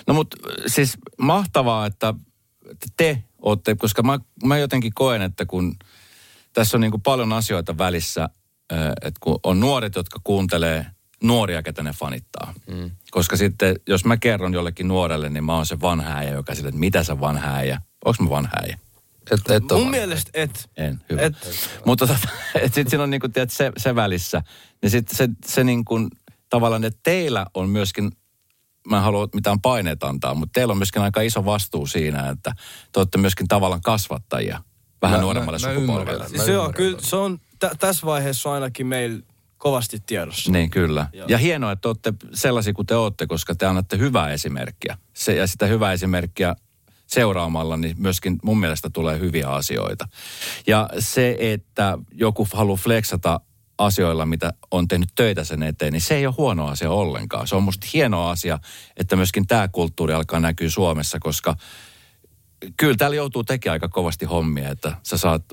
[0.07, 0.37] No mutta
[0.67, 2.13] siis mahtavaa, että
[2.71, 5.75] että te olette, koska mä, mä jotenkin koen, että kun
[6.53, 8.29] tässä on niin kuin paljon asioita välissä,
[9.01, 10.85] että kun on nuoret, jotka kuuntelee
[11.23, 12.53] nuoria, ketä ne fanittaa.
[12.67, 12.91] Mm.
[13.11, 16.69] Koska sitten, jos mä kerron jollekin nuorelle, niin mä oon se vanha äijä, joka sille,
[16.69, 17.81] että mitä sä vanha äijä?
[18.05, 18.79] Onks mä vanha äijä?
[19.31, 20.69] Et, et Mun mielestä et.
[20.77, 21.21] En, hyvä.
[21.21, 21.33] Et,
[21.85, 24.43] Mutta tota, et sitten siinä on niinku, tiedät, se, se välissä.
[24.81, 26.09] Niin sitten se, se niinku,
[26.49, 28.11] tavallaan, että teillä on myöskin,
[28.89, 32.51] mä en halua mitään paineita antaa, mutta teillä on myöskin aika iso vastuu siinä, että
[32.91, 34.61] te olette myöskin tavallaan kasvattajia
[35.01, 36.27] vähän Mä- nuoremmalle mä- sukupolvelle.
[36.27, 39.19] siis Mä se on kyllä, se on tä, tässä vaiheessa ainakin meillä
[39.57, 40.51] kovasti tiedossa.
[40.51, 41.07] Niin, kyllä.
[41.13, 41.27] Joo.
[41.29, 44.97] Ja hienoa, että olette sellaisia kuin te olette, koska te annatte hyvää esimerkkiä.
[45.13, 46.55] Se, ja sitä hyvää esimerkkiä
[47.07, 50.07] seuraamalla, niin myöskin mun mielestä tulee hyviä asioita.
[50.67, 53.39] Ja se, että joku haluaa flexata
[53.79, 57.47] asioilla, mitä on tehnyt töitä sen eteen, niin se ei ole huono asia ollenkaan.
[57.47, 58.59] Se on musta hieno asia,
[58.97, 61.55] että myöskin tämä kulttuuri alkaa näkyä Suomessa, koska
[62.77, 65.43] kyllä täällä joutuu tekemään aika kovasti hommia, että sä saat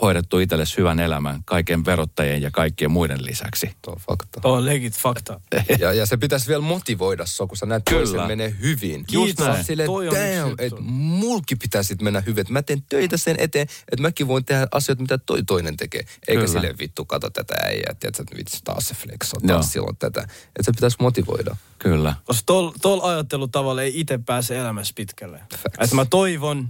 [0.00, 3.70] hoidettu itsellesi hyvän elämän kaiken verottajien ja kaikkien muiden lisäksi.
[3.82, 4.40] Tuo on fakta.
[4.40, 5.40] Tuo on legit fakta.
[5.78, 8.02] Ja, ja se pitäisi vielä motivoida sua, kun sä näet Kyllä.
[8.02, 9.04] toisen menee hyvin.
[9.12, 9.64] Just näin.
[9.64, 12.40] Silleen, Toi damn, että mulki pitäisi mennä hyvin.
[12.40, 16.00] Että mä teen töitä sen eteen, että mäkin voin tehdä asioita, mitä toi toinen tekee.
[16.00, 16.46] Eikä Kyllä.
[16.46, 19.58] silleen vittu, kato tätä äijää, tiedätkö, että vitsi taas se flex on, Joo.
[19.58, 20.20] taas silloin tätä.
[20.20, 21.56] Että se pitäisi motivoida.
[21.78, 22.14] Kyllä.
[22.24, 22.42] Koska
[22.82, 25.40] tuolla ajattelutavalla ei itse pääse elämässä pitkälle.
[25.78, 26.68] Että mä toivon,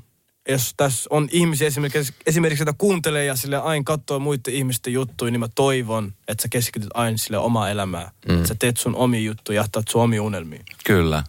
[0.49, 5.31] jos tässä on ihmisiä esimerkiksi, esimerkiksi että kuuntelee ja sille aina katsoo muiden ihmisten juttuja,
[5.31, 8.11] niin mä toivon, että sä keskityt aina sille omaa elämää.
[8.29, 8.35] Mm.
[8.37, 10.63] Että sä teet sun omia juttuja ja sun omia unelmia.
[10.85, 11.25] Kyllä.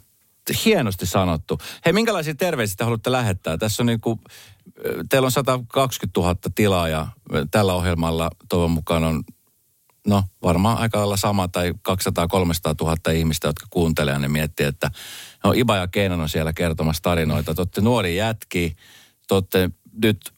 [0.65, 1.57] Hienosti sanottu.
[1.85, 3.57] Hei, minkälaisia terveisiä te haluatte lähettää?
[3.57, 4.19] Tässä on niinku,
[5.09, 7.11] teillä on 120 000 tilaa
[7.51, 9.23] tällä ohjelmalla toivon mukaan on,
[10.07, 11.73] no varmaan aika lailla sama tai 200-300
[12.81, 14.91] 000 ihmistä, jotka kuuntelee ja ne miettii, että
[15.43, 17.55] no Iba ja Keinon on siellä kertomassa tarinoita.
[17.55, 18.75] Te olette nuori jätki,
[19.27, 19.69] te olette
[20.03, 20.33] nyt,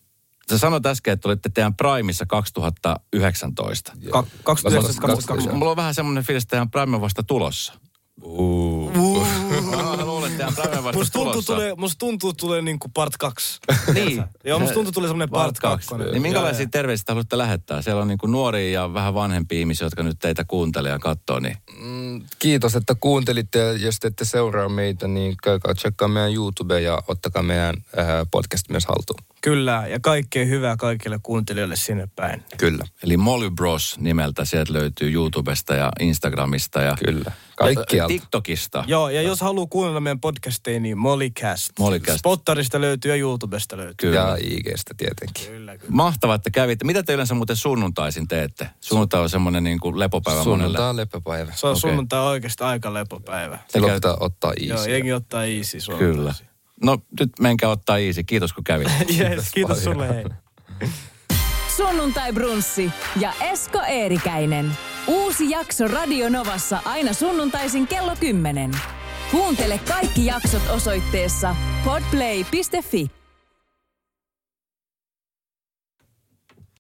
[0.50, 3.92] sä sanoit äsken, että olitte teidän Primeissa 2019.
[4.12, 5.58] Ka- 2019, Mä sanon, 2020.
[5.58, 7.74] Mulla on vähän semmoinen fiilis, että teidän Prime on vasta tulossa.
[8.22, 9.39] Luulen, että
[10.48, 11.54] tehdään Prime vasta Musta tuntuu, tulossa.
[11.54, 13.60] tulee, musta tuntuu tulee niinku part 2.
[13.94, 14.24] Niin.
[14.44, 15.96] Joo, musta tuntuu tulee semmonen part 2.
[16.12, 17.82] Niin minkälaisia terveisiä haluatte lähettää?
[17.82, 21.40] Siellä on niin kuin nuoria ja vähän vanhempia ihmisiä, jotka nyt teitä kuuntelee ja katsoo.
[21.40, 23.60] Niin Mm, Kiitos, että kuuntelitte.
[23.60, 28.06] ja Jos te ette seuraa meitä, niin käykää tsekkaa meidän YouTube ja ottakaa meidän äh,
[28.32, 29.20] podcast myös haltuun.
[29.42, 32.44] Kyllä, ja kaikkea hyvää kaikille kuuntelijoille sinne päin.
[32.58, 37.32] Kyllä, Eli Molly Bros nimeltä sieltä löytyy YouTubesta ja Instagramista ja kyllä.
[37.60, 38.08] Kaikkialta.
[38.08, 38.84] TikTokista.
[38.88, 41.70] Joo, ja jos haluaa kuunnella meidän podcasteja, niin Mollycast.
[41.80, 42.20] Mollycast.
[42.20, 43.96] Spottarista löytyy ja YouTubesta löytyy.
[44.10, 44.20] Kyllä.
[44.20, 45.46] Ja IGstä tietenkin.
[45.46, 45.92] Kyllä, kyllä.
[45.92, 46.86] Mahtavaa, että kävitte.
[46.86, 48.70] Mitä te yleensä muuten sunnuntaisin teette?
[48.82, 50.58] Sunnuntai on semmoinen niin kuin lepopäivä monelle.
[50.58, 51.54] Sunnuntai on lepäpäivä.
[51.56, 51.82] Se on Okei.
[51.82, 53.60] sunnuntai oikeasti aika lepopäivä.
[53.68, 54.92] Silloin pitää ottaa Joo, easy.
[54.92, 56.16] jengi ottaa easy sunnuntai.
[56.16, 56.34] Kyllä.
[56.84, 58.24] No nyt menkää ottaa easy.
[58.24, 58.88] Kiitos kun kävit.
[59.20, 60.26] Yes, kiitos sulle hei.
[61.78, 64.78] Sunnuntai Brunssi ja Esko Eerikäinen.
[65.10, 68.72] Uusi jakso Radio Novassa aina sunnuntaisin kello 10.
[69.32, 71.56] Kuuntele kaikki jaksot osoitteessa
[71.86, 73.19] podplay.fi.